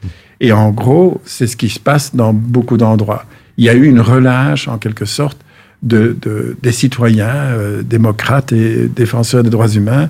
[0.40, 3.26] Et en gros, c'est ce qui se passe dans beaucoup d'endroits.
[3.58, 5.38] Il y a eu une relâche, en quelque sorte,
[5.82, 10.08] de, de- des citoyens euh, démocrates et défenseurs des droits humains.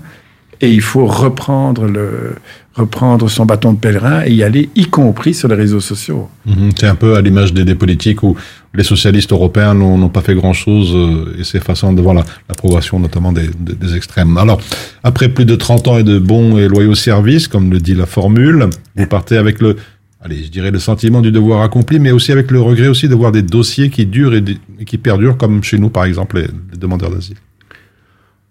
[0.62, 2.34] Et il faut reprendre, le,
[2.74, 6.28] reprendre son bâton de pèlerin et y aller, y compris sur les réseaux sociaux.
[6.44, 6.70] Mhm.
[6.78, 8.36] C'est un peu à l'image des, politiques où
[8.74, 13.96] les socialistes européens n'ont pas fait grand-chose euh, et façon devant la- l'approbation notamment des,
[13.96, 14.36] extrêmes.
[14.36, 14.60] Alors,
[15.02, 18.06] après plus de 30 ans et de bons et loyaux services, comme le dit la
[18.06, 19.76] formule, vous partez avec le,
[20.20, 23.14] allez, je dirais le sentiment du devoir accompli, mais aussi avec le regret aussi de
[23.14, 24.44] voir des dossiers qui durent et,
[24.84, 26.38] qui perdurent, comme chez nous par exemple
[26.72, 27.36] les demandeurs d'asile.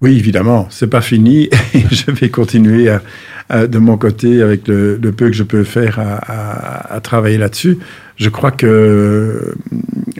[0.02, 1.50] Oui, évidemment, c'est pas fini.
[1.92, 3.02] Je vais continuer à-
[3.50, 7.78] à- de mon côté avec le, le peu que je peux faire à, travailler là-dessus.
[8.16, 9.56] Je crois que euh,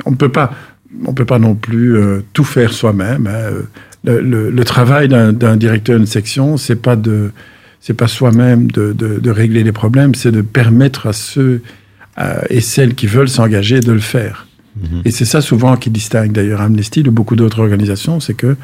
[0.06, 0.52] on ne peut pas,
[1.06, 3.28] on peut pas non plus euh, tout faire soi-même.
[3.28, 3.52] hein.
[4.06, 7.32] Le, le- le travail d'un directeur de section, c'est pas de,
[7.82, 11.62] c'est pas soi-même de, de- de régler les problèmes, c'est de permettre à ceux
[12.18, 14.48] euh, et celles qui veulent s'engager de le faire.
[15.04, 18.56] Et c'est ça souvent qui distingue d'ailleurs Amnesty de beaucoup d'autres organisations, c'est que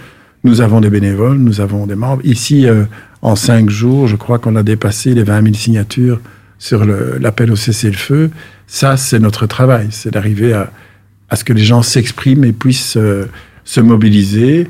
[0.45, 2.21] nous avons des bénévoles, nous avons des membres.
[2.23, 2.83] Ici, euh,
[3.21, 6.19] en cinq jours, je crois qu'on a dépassé les 20 000 signatures
[6.59, 8.29] sur l'appel au cessez-le-feu.
[8.67, 10.71] Ça, c'est notre travail, c'est d'arriver à,
[11.29, 13.25] à ce que les gens s'expriment et puissent euh,
[13.65, 14.67] se mobiliser.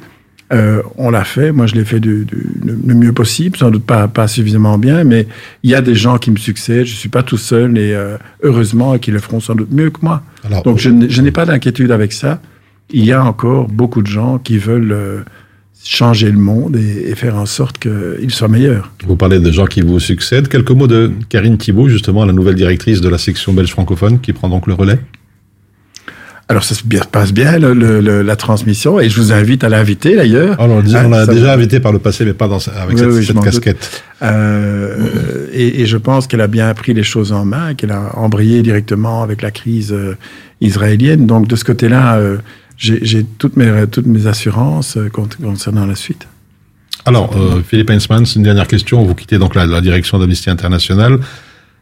[0.53, 3.83] Euh, on l'a fait, moi je l'ai fait du, du- le, mieux possible, sans doute
[3.85, 5.27] pas, pas suffisamment bien, mais
[5.63, 8.17] il y a des gens qui me succèdent, je suis pas tout seul et euh,
[8.43, 10.21] heureusement et qui le feront sans doute mieux que moi.
[10.45, 12.41] Alors, Donc je, n'ai- pas d'inquiétude avec ça.
[12.91, 14.95] Il y a encore beaucoup de gens qui veulent
[15.87, 18.91] changer le monde et, et faire en sorte qu'il soit meilleur.
[19.05, 20.47] Vous parlez de gens qui vous succèdent.
[20.47, 24.33] Quelques mots de Karine Thibault, justement, la nouvelle directrice de la section belge francophone, qui
[24.33, 24.97] prend donc le relais.
[26.47, 30.59] Alors ça se passe bien le- la transmission et je vous invite à l'inviter d'ailleurs.
[30.61, 33.23] Alors, on Hein, l'a ça déjà invité par le passé, mais pas dans, avec Oui,
[33.25, 34.03] cette, oui, casquette.
[34.21, 38.11] Euh, et, et je pense qu'elle a bien pris les choses en main, qu'elle a
[38.17, 40.15] embrayé directement avec la crise euh,
[40.61, 41.25] israélienne.
[41.25, 42.37] Donc de ce côté-là, euh,
[42.77, 46.27] j'ai toutes mes, toutes mes assurances euh, con- concernant la suite.
[47.05, 49.03] Alors, euh, Philippe Heinzmann, une dernière question.
[49.03, 51.19] Vous quittez donc la, la direction d'Amnesty International.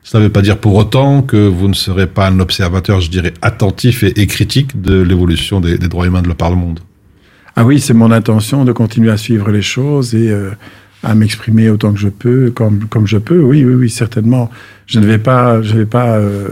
[0.03, 3.09] Ça ne veut pas dire pour autant que vous ne serez pas un observateur, je
[3.09, 6.57] dirais, attentif et, et critique de l'évolution des, des droits humains de la part du
[6.57, 6.81] monde.
[7.55, 10.51] Ah oui, c'est mon intention de continuer à suivre les choses et euh,
[11.04, 13.39] à m'exprimer autant que je peux, comme, comme je peux.
[13.39, 14.49] Oui, oui, oui, certainement.
[14.88, 16.47] Je ne vais pas, je vais pas euh,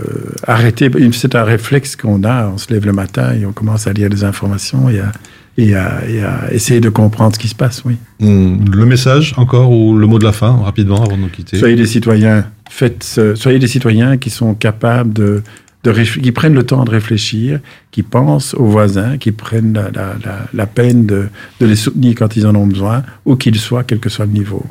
[0.46, 0.90] arrêter.
[1.14, 2.48] C'est un réflexe qu'on a.
[2.48, 5.12] On se lève le matin et on commence à lire des informations et à,
[5.58, 7.84] et à, et à essayer de comprendre ce qui se passe.
[7.86, 7.96] Oui.
[8.20, 11.58] Hmm, Le message encore ou le mot de la fin rapidement avant de nous quitter?
[11.58, 12.46] Soyez des citoyens.
[12.70, 15.44] Faites, soyez des citoyens qui sont capables de,
[15.84, 17.60] de qui prennent le temps de réfléchir,
[17.92, 21.28] qui pensent aux voisins, qui prennent la, la, la, la peine de,
[21.60, 24.32] de les soutenir quand ils en ont besoin, où qu'ils soient, quel que soit le
[24.32, 24.64] niveau.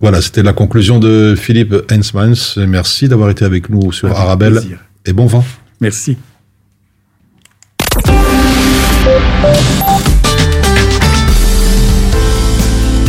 [0.00, 2.56] Voilà, c'était la conclusion de Philippe Hensmans.
[2.66, 4.78] Merci d'avoir été avec nous sur Avec Arabelle plaisir.
[5.06, 5.44] et bon vent.
[5.80, 6.16] Merci.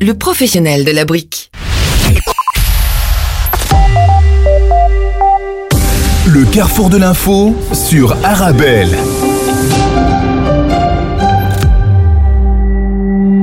[0.00, 1.50] le professionnel de la brique.
[6.26, 8.96] Le carrefour de l'info sur Arabelle.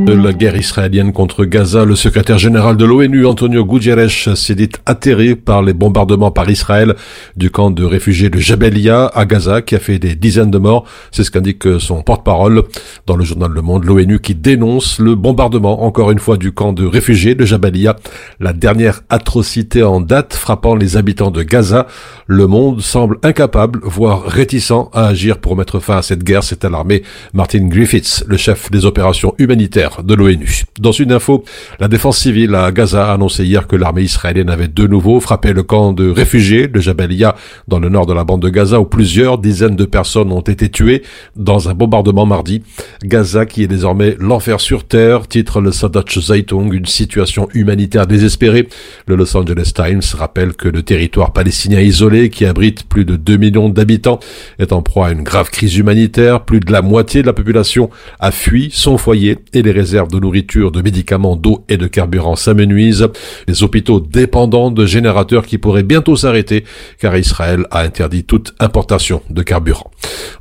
[0.08, 4.70] De la guerre israélienne contre Gaza, le secrétaire général de l'ONU, Antonio Guterres, s'est dit
[4.86, 6.96] atterré par les bombardements par Israël
[7.36, 10.86] du camp de réfugiés de Jabalia à Gaza, qui a fait des dizaines de morts.
[11.12, 12.64] C'est ce qu'indique son porte-parole
[13.06, 16.72] dans le journal Le Monde, l'ONU qui dénonce le bombardement, encore une fois, du camp
[16.72, 17.98] de réfugiés de Jabalia,
[18.40, 21.86] la dernière atrocité en date frappant les habitants de Gaza.
[22.28, 26.66] Le monde semble incapable, voire réticent à agir pour mettre fin à cette guerre, s'est
[26.66, 27.04] alarmé
[27.34, 30.64] Martin Griffiths, le chef des opérations humanitaires de l'ONU.
[30.80, 31.44] Dans une info,
[31.80, 35.54] la défense civile à Gaza a annoncé hier que l'armée israélienne avait de nouveau frappé
[35.54, 37.36] le camp de réfugiés de Jabalia
[37.68, 40.70] dans le nord de la bande de Gaza où plusieurs dizaines de personnes ont été
[40.70, 41.04] tuées
[41.36, 42.64] dans un bombardement mardi.
[43.04, 48.68] Gaza qui est désormais l'enfer sur terre, titre le Sadat Zeitung, une situation humanitaire désespérée.
[49.08, 53.38] Le Los Angeles Times rappelle que le territoire palestinien isolé qui abrite plus de 2
[53.38, 54.20] millions d'habitants
[54.60, 56.44] est en proie à une grave crise humanitaire.
[56.44, 57.90] Plus de la moitié de la population
[58.20, 62.36] a fui son foyer et les réserves de nourriture, de médicaments, d'eau et de carburant
[62.36, 63.08] s'amenuisent.
[63.48, 66.66] Les hôpitaux dépendants de générateurs qui pourraient bientôt s'arrêter
[67.00, 69.90] car Israël a interdit toute importation de carburant.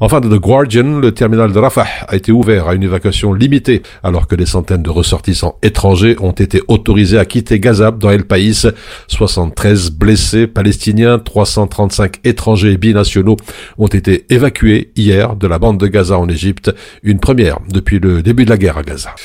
[0.01, 3.83] Enfin, de The Guardian, le terminal de Rafah a été ouvert à une évacuation limitée
[4.03, 8.25] alors que des centaines de ressortissants étrangers ont été autorisés à quitter Gaza dans El
[8.25, 8.67] País.
[9.07, 13.37] 73 blessés palestiniens, 335 étrangers binationaux
[13.79, 16.75] ont été évacués hier de la bande de Gaza en Égypte,
[17.05, 19.15] une première depuis le début de la guerre à Gaza.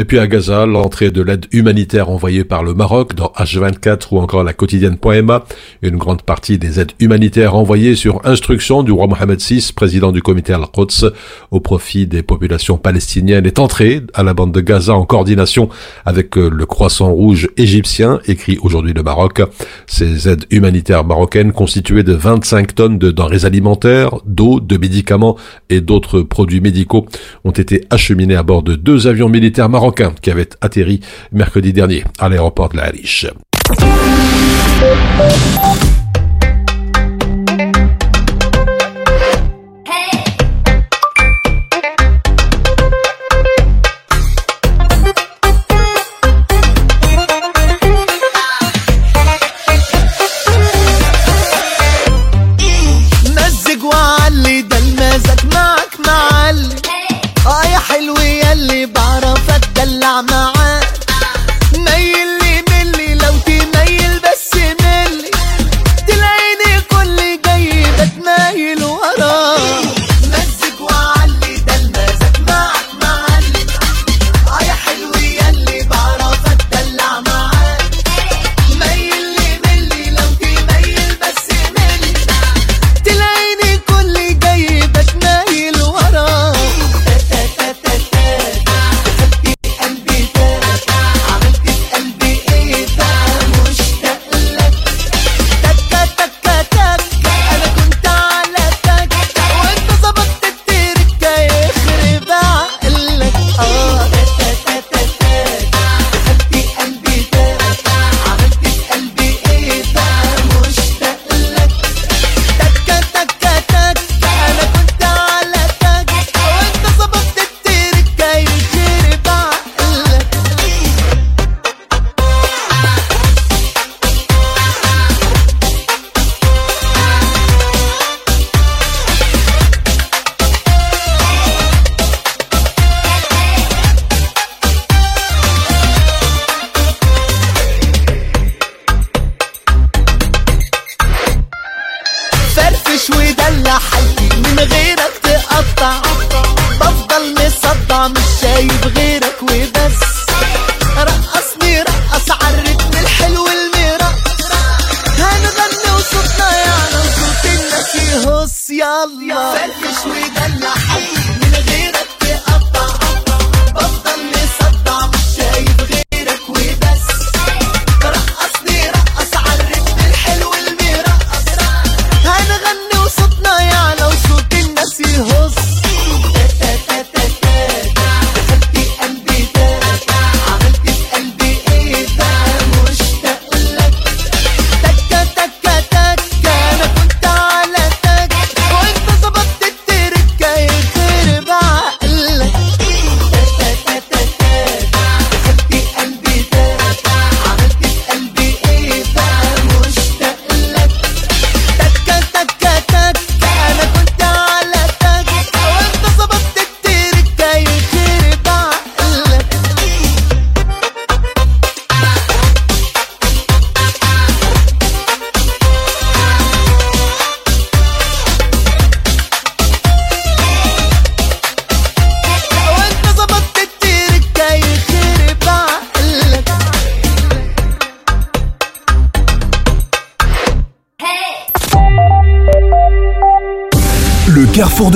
[0.00, 4.18] Et puis à Gaza, l'entrée de l'aide humanitaire envoyée par le Maroc dans H24 ou
[4.18, 5.44] encore la quotidienne.ma,
[5.82, 10.22] une grande partie des aides humanitaires envoyées sur instruction du roi Mohamed VI, président du
[10.22, 11.12] comité Al-Quds,
[11.50, 15.68] au profit des populations palestiniennes, est entrée à la bande de Gaza en coordination
[16.06, 19.42] avec euh, le Croissant Rouge égyptien, écrit aujourd'hui le Maroc.
[19.86, 25.36] Ces aides humanitaires marocaines constituées de 25 tonnes de denrées alimentaires, d'eau, de médicaments
[25.68, 27.04] et d'autres produits médicaux
[27.44, 31.00] ont été acheminées à bord de deux avions militaires marocains qui avaient atterri
[31.32, 33.26] mercredi dernier à l'aéroport de la Halish.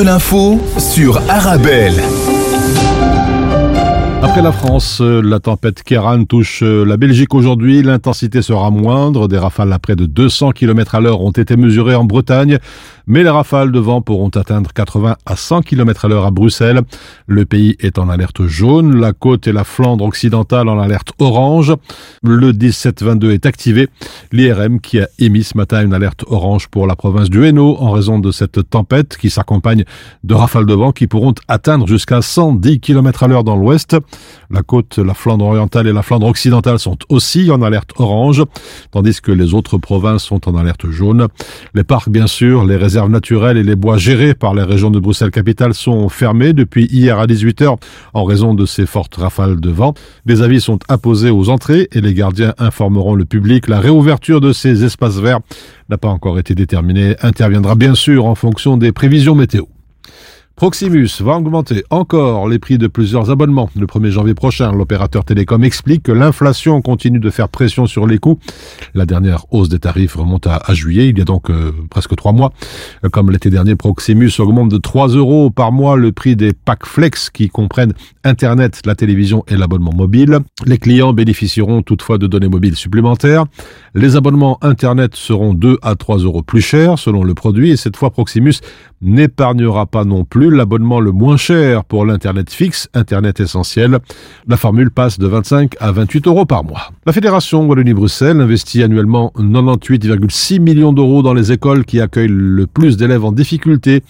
[0.04, 1.94] L'info sur Arabelle.
[4.22, 7.82] Après la France, euh, la tempête Kéran touche euh, la Belgique aujourd'hui.
[7.82, 9.28] L'intensité sera moindre.
[9.28, 12.58] Des rafales à près de 200 km à l'heure ont été mesurées en Bretagne.
[13.06, 16.80] Mais les rafales de vent pourront atteindre 80 à 100 km à l'heure à Bruxelles.
[17.26, 18.98] Le pays est en alerte jaune.
[18.98, 21.74] La côte et la Flandre occidentale en alerte orange.
[22.22, 23.88] Le 17-22 est activé.
[24.32, 27.90] L'IRM qui a émis ce matin une alerte orange pour la province du Hainaut en
[27.90, 29.84] raison de cette tempête qui s'accompagne
[30.22, 33.96] de rafales de vent qui pourront atteindre jusqu'à 110 km à l'heure dans l'ouest.
[34.50, 38.42] La côte, la Flandre orientale et la Flandre occidentale sont aussi en alerte orange,
[38.92, 41.28] tandis que les autres provinces sont en alerte jaune.
[41.74, 44.98] Les parcs, bien sûr, les réserves naturelles et les bois gérés par les régions de
[44.98, 47.76] Bruxelles-Capitale sont fermés depuis hier à 18h
[48.14, 49.94] en raison de ces fortes rafales de vent.
[50.26, 53.68] Des avis sont apposés aux entrées et les gardiens informeront le public.
[53.68, 55.40] La réouverture de ces espaces verts
[55.88, 59.73] n'a pas encore été déterminée, interviendra bien sûr en fonction des prévisions météo.
[60.56, 63.68] Proximus va augmenter encore les prix de plusieurs abonnements.
[63.76, 68.18] Le 1er janvier prochain, l'opérateur télécom explique que l'inflation continue de faire pression sur les
[68.18, 68.38] coûts.
[68.94, 72.30] La dernière hausse des tarifs remonte à, juillet, il y a donc euh, presque trois
[72.30, 72.52] mois.
[73.10, 77.30] Comme l'été dernier, Proximus augmente de 3 euros par mois le prix des packs flex
[77.30, 77.92] qui comprennent
[78.22, 80.38] Internet, la télévision et l'abonnement mobile.
[80.64, 83.44] Les clients bénéficieront toutefois de données mobiles supplémentaires.
[83.96, 87.96] Les abonnements Internet seront 2 à 3 euros plus chers selon le produit et cette
[87.96, 88.54] fois Proximus
[89.02, 93.98] n'épargnera pas non plus l'abonnement le moins cher pour l'Internet fixe, Internet essentiel.
[94.46, 96.90] La formule passe de 25 à 28 euros par mois.
[97.06, 102.96] La Fédération Wallonie-Bruxelles investit annuellement 98,6 millions d'euros dans les écoles qui accueillent le plus
[102.96, 104.02] d'élèves en difficulté.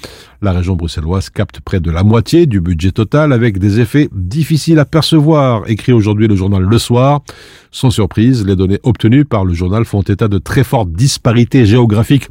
[0.44, 4.78] La région bruxelloise capte près de la moitié du budget total avec des effets difficiles
[4.78, 7.22] à percevoir, écrit aujourd'hui le journal Le Soir.
[7.70, 12.28] Sans surprise, les données obtenues par le journal font état de très fortes disparités géographiques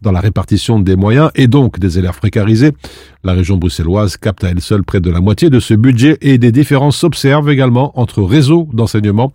[0.00, 2.70] dans la répartition des moyens et donc des élèves précarisés.
[3.24, 6.38] La région bruxelloise capte à elle seule près de la moitié de ce budget et
[6.38, 9.32] des différences s'observent également entre réseaux d'enseignement,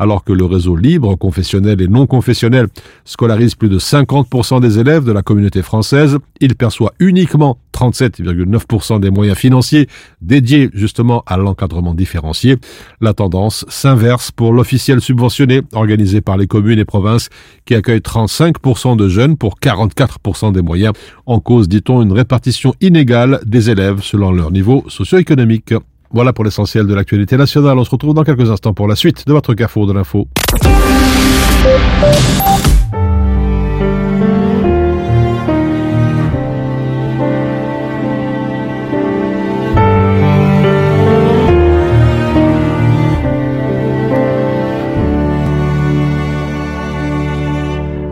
[0.00, 2.66] alors que le réseau libre, confessionnel et non confessionnel
[3.04, 6.18] scolarise plus de 50% des élèves de la communauté française.
[6.40, 9.88] Il perçoit uniquement 37,9% des moyens financiers
[10.22, 12.56] dédiés justement à l'encadrement différencié.
[13.02, 17.28] La tendance s'inverse pour l'officiel subventionné organisé par les communes et provinces
[17.66, 20.94] qui accueille 35% de jeunes pour 44% des moyens.
[21.26, 25.74] En cause, dit-on, une répartition inégale des élèves selon leur niveau socio-économique.
[26.12, 27.78] Voilà pour l'essentiel de l'actualité nationale.
[27.78, 30.26] On se retrouve dans quelques instants pour la suite de votre carrefour de l'info.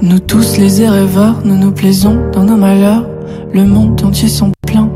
[0.01, 3.05] Nous tous les rêveurs, nous nous plaisons dans nos malheurs.
[3.53, 4.53] Le monde entier s'en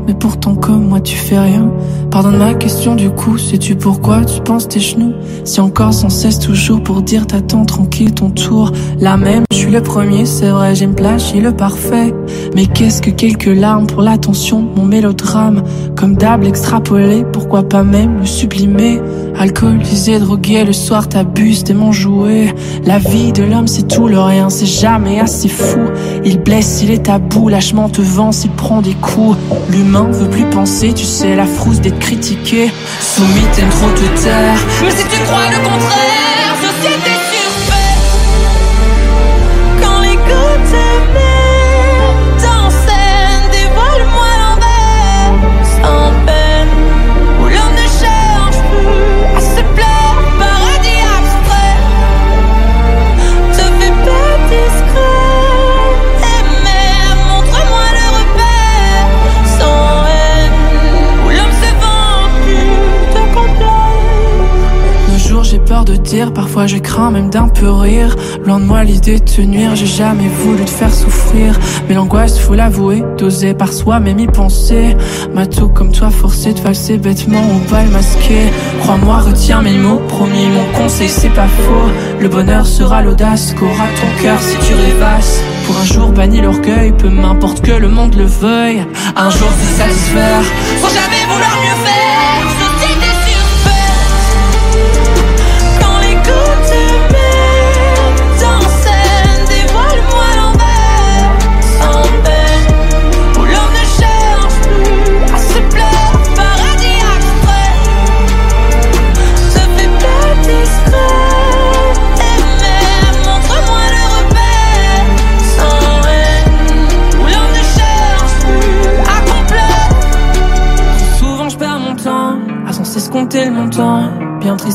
[0.07, 1.71] mais pourtant comme moi tu fais rien.
[2.11, 5.13] Pardonne ma question du coup, sais-tu pourquoi tu penses tes genoux?
[5.43, 8.71] Si encore sans cesse toujours pour dire t'attends tranquille ton tour.
[8.99, 12.13] La même, je suis le premier, c'est vrai, j'aime plagier le parfait.
[12.55, 15.63] Mais qu'est-ce que quelques larmes pour l'attention, mon mélodrame?
[15.95, 19.01] Comme d'hab extrapolé, pourquoi pas même le sublimer?
[19.37, 22.53] Alcoolisé, drogué, le soir t'abuses de mon jouet.
[22.85, 25.79] La vie de l'homme c'est tout, le rien c'est jamais assez fou.
[26.23, 29.37] Il blesse, il est tabou, lâchement te vence, il prend des coups.
[29.71, 32.71] L'humain veut plus penser, tu sais, la frousse des critiquer.
[32.99, 34.59] Soumis, t'aimes trop te taire.
[34.81, 36.12] Mais si tu crois le contraire,
[65.83, 68.15] de dire, parfois je crains même d'un peu rire.
[68.45, 71.59] Loin de moi l'idée de te nuire, j'ai jamais voulu te faire souffrir.
[71.87, 74.95] Mais l'angoisse, faut l'avouer, d'oser par soi-même y penser.
[75.33, 78.51] M'a tout comme toi forcé de valser bêtement au bal masqué.
[78.81, 81.89] Crois-moi, retiens mes mots, promis, mon conseil c'est pas faux.
[82.19, 85.41] Le bonheur sera l'audace qu'aura ton cœur si tu rêvasses.
[85.65, 88.85] Pour un jour banni l'orgueil, peu m'importe que le monde le veuille.
[89.15, 90.43] Un jour se satisfaire,
[90.81, 91.82] sans jamais vouloir mieux faire.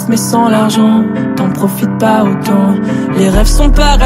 [0.09, 1.05] Mais sans l'argent,
[1.37, 2.75] t'en profites pas autant.
[3.19, 3.97] Les rêves sont pas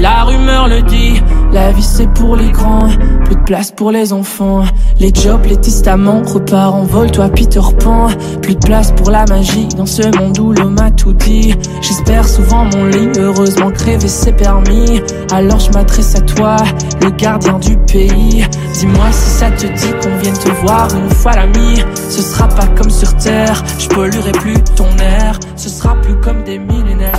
[0.00, 1.22] la rumeur le dit.
[1.52, 2.88] La vie c'est pour les grands,
[3.24, 4.64] plus de place pour les enfants.
[4.98, 8.08] Les jobs, les testaments, repart en vol, toi Peter Pan.
[8.42, 11.54] Plus de place pour la magie dans ce monde où l'homme a tout dit.
[11.80, 15.00] J'espère souvent mon lit, heureusement crever c'est permis.
[15.32, 16.56] Alors je m'adresse à toi,
[17.02, 18.44] le gardien du pays.
[18.72, 21.82] Dis-moi si ça te dit qu'on vienne te voir une fois l'ami.
[22.08, 25.38] Ce sera pas comme sur terre, je polluerai plus ton air.
[25.56, 27.18] Ce sera plus comme des millénaires.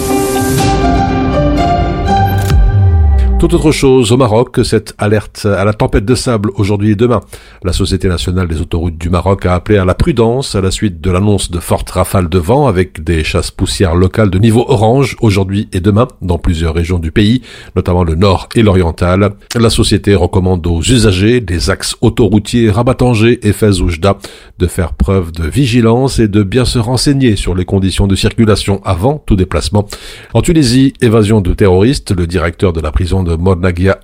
[3.41, 7.21] Tout autre chose au Maroc, cette alerte à la tempête de sable aujourd'hui et demain.
[7.63, 11.01] La Société nationale des autoroutes du Maroc a appelé à la prudence à la suite
[11.01, 15.17] de l'annonce de fortes rafales de vent avec des chasses poussières locales de niveau orange
[15.21, 17.41] aujourd'hui et demain dans plusieurs régions du pays,
[17.75, 19.31] notamment le nord et l'oriental.
[19.55, 24.19] La société recommande aux usagers des axes autoroutiers Rabat-Tanger et Fez Oujda
[24.59, 28.81] de faire preuve de vigilance et de bien se renseigner sur les conditions de circulation
[28.85, 29.87] avant tout déplacement.
[30.35, 33.30] En Tunisie, évasion de terroristes, le directeur de la prison de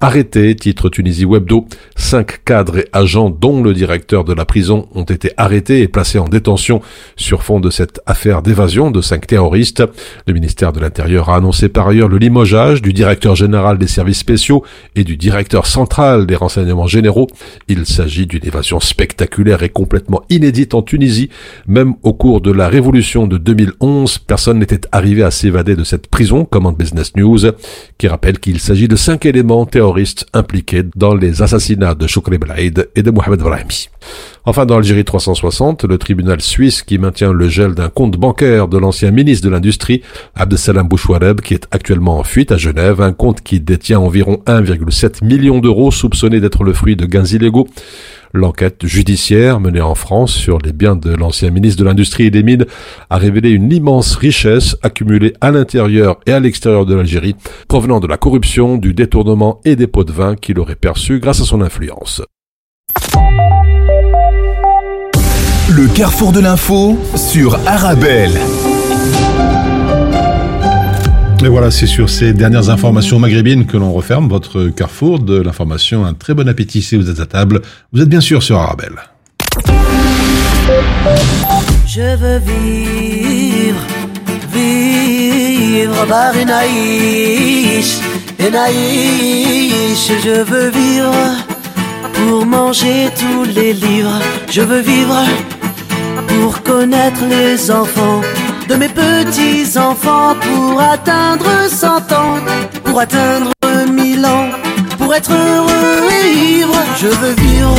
[0.02, 1.66] Arrêté, titre Tunisie Webdo.
[1.96, 6.20] Cinq cadres et agents, dont le directeur de la prison, ont été arrêtés et placés
[6.20, 6.82] en détention
[7.16, 9.84] sur fond de cette affaire d'évasion de cinq terroristes.
[10.28, 14.20] Le ministère de l'Intérieur a annoncé par ailleurs le limogeage du directeur général des services
[14.20, 14.64] spéciaux
[14.96, 17.28] et du directeur central des renseignements généraux.
[17.68, 21.30] Il s'agit d'une évasion spectaculaire et complètement inédite en Tunisie.
[21.68, 26.08] Même au cours de la révolution de 2011, personne n'était arrivé à s'évader de cette
[26.08, 27.40] prison, commande Business News,
[27.98, 32.89] qui rappelle qu'il s'agit de cinq éléments terroristes impliqués dans les assassinats de Choukri Belaïd
[32.95, 33.89] et de Mohamed Brahimi.
[34.45, 38.78] Enfin, dans Algérie 360, le tribunal suisse qui maintient le gel d'un compte bancaire de
[38.78, 40.01] l'ancien ministre de l'Industrie,
[40.36, 45.26] Abdesalam Bouchouareb, qui est actuellement en fuite à Genève, un compte qui détient environ 1,7
[45.26, 47.68] million d'euros soupçonné d'être le fruit de gains illégaux.
[48.34, 52.44] L'enquête judiciaire menée en France sur les biens de l'ancien ministre de l'Industrie et des
[52.44, 52.66] Mines
[53.10, 57.36] a révélé une immense richesse accumulée à l'intérieur et à l'extérieur de l'Algérie,
[57.68, 61.42] provenant de la corruption, du détournement et des pots de vin qu'il aurait perçus grâce
[61.42, 62.22] à son influence.
[65.70, 68.32] Le carrefour de l'info sur Arabelle.
[71.48, 76.04] Et voilà, c'est sur ces dernières informations maghrébines que l'on referme votre carrefour de l'information.
[76.04, 77.62] Un très bon appétit si vous êtes à table.
[77.93, 78.98] Vous êtes bien sûr sur Arabelle.
[81.88, 83.80] Je veux vivre,
[84.54, 87.95] vivre par une Aïch,
[88.41, 88.52] une.
[90.06, 91.14] Je veux vivre
[92.12, 94.20] pour manger tous les livres.
[94.52, 95.24] Je veux vivre
[96.28, 98.20] pour connaître les enfants
[98.68, 100.36] de mes petits enfants.
[100.41, 102.38] Pour atteindre cent ans,
[102.84, 103.51] pour atteindre
[103.91, 104.49] mille ans,
[104.97, 106.76] pour être heureux et ivre.
[107.01, 107.76] Je veux vivre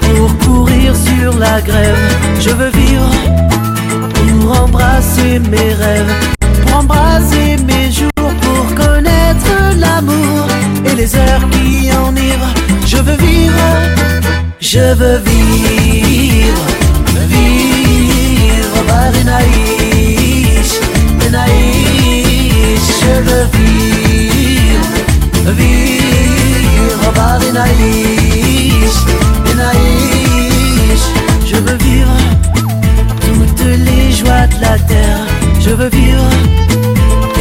[0.00, 1.98] pour courir sur la grève.
[2.40, 3.10] Je veux vivre
[4.14, 6.14] pour embrasser mes rêves,
[6.62, 10.46] pour embrasser mes jours, pour connaître l'amour
[10.84, 12.54] et les heures qui enivrent.
[12.86, 13.68] Je veux vivre,
[14.60, 16.66] je veux vivre,
[17.28, 19.79] vivre par une Aïch,
[21.32, 22.90] نعيش
[23.26, 24.80] رفيق
[25.46, 28.94] vivre بعض نعيش
[29.56, 31.02] نعيش
[31.50, 32.16] Je veux vivre
[33.26, 35.24] toutes les joies de la terre
[35.60, 36.30] Je veux vivre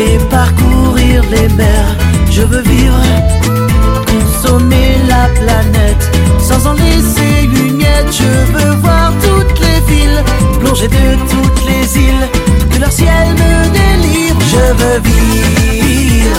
[0.05, 1.91] et parcourir les mers
[2.29, 3.03] Je veux vivre
[4.11, 6.03] consommer la planète
[6.47, 10.23] Sans en laisser une miette Je veux voir toutes les villes
[10.59, 12.09] Plonger de toutes les îles
[14.99, 16.33] نذير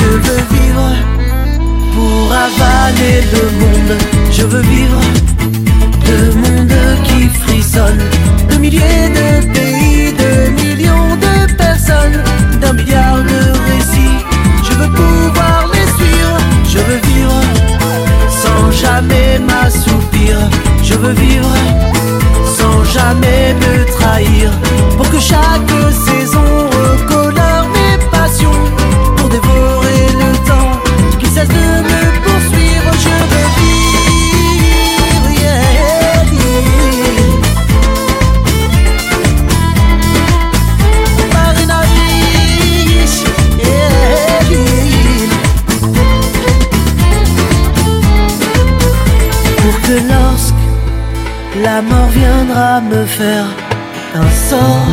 [0.00, 0.88] Je veux vivre
[1.94, 3.92] pour avaler le monde
[4.30, 5.00] Je veux vivre
[6.08, 8.00] de monde qui frissonne
[8.50, 12.22] De milliers de pays, de millions de personnes
[12.60, 14.18] D'un milliard de récits
[14.66, 15.88] Je veux pouvoir les
[16.72, 17.40] Je veux vivre
[18.42, 20.36] sans jamais m'assoupir
[20.82, 21.57] Je veux vivre
[22.92, 24.50] jamais me trahir.
[24.96, 25.70] Pour que chaque
[26.06, 26.44] saison
[26.78, 28.60] recolore mes passions.
[29.16, 30.72] Pour dévorer le temps
[31.18, 31.67] qui cesse de
[52.80, 53.46] me faire
[54.14, 54.86] un sort.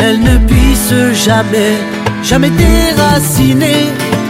[0.00, 0.92] Elle ne puisse
[1.24, 1.74] jamais,
[2.22, 3.86] jamais déraciner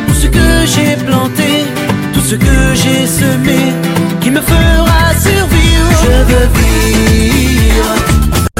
[0.07, 1.64] tout ce que j'ai planté,
[2.12, 3.73] tout ce que j'ai semé,
[4.21, 5.91] qui me fera survivre.
[6.03, 7.95] Je veux vivre,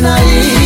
[0.00, 0.65] Naïs,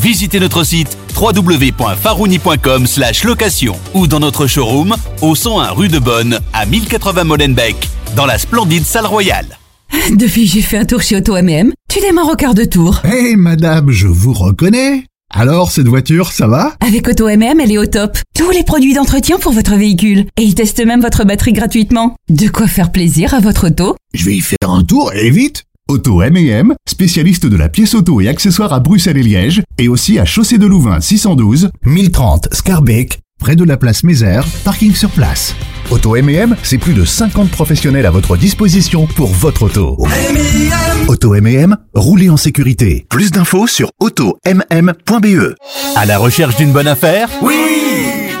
[0.00, 2.86] Visitez notre site www.farouni.com
[3.24, 7.76] location ou dans notre showroom au 101 rue de Bonne à 1080 Molenbeek
[8.14, 9.58] dans la splendide salle royale.
[10.12, 11.72] Depuis, j'ai fait un tour chez Auto MM.
[11.88, 13.02] Tu démarres au quart de tour?
[13.04, 15.04] Hé madame, je vous reconnais.
[15.34, 16.74] Alors, cette voiture, ça va?
[16.80, 18.16] Avec Auto MM, elle est au top.
[18.38, 20.26] Tous les produits d'entretien pour votre véhicule.
[20.38, 22.16] Et ils testent même votre batterie gratuitement.
[22.28, 25.64] De quoi faire plaisir à votre auto Je vais y faire un tour et vite
[25.88, 30.18] Auto M&M, spécialiste de la pièce auto et accessoires à Bruxelles et Liège, et aussi
[30.18, 35.54] à Chaussée de Louvain 612, 1030 Scarbeck, près de la place Mézère, parking sur place.
[35.92, 39.96] Auto M&M, c'est plus de 50 professionnels à votre disposition pour votre auto.
[41.06, 43.06] Auto M&M, roulez en sécurité.
[43.08, 45.54] Plus d'infos sur automm.be.
[45.94, 47.30] À la recherche d'une bonne affaire?
[47.42, 47.85] Oui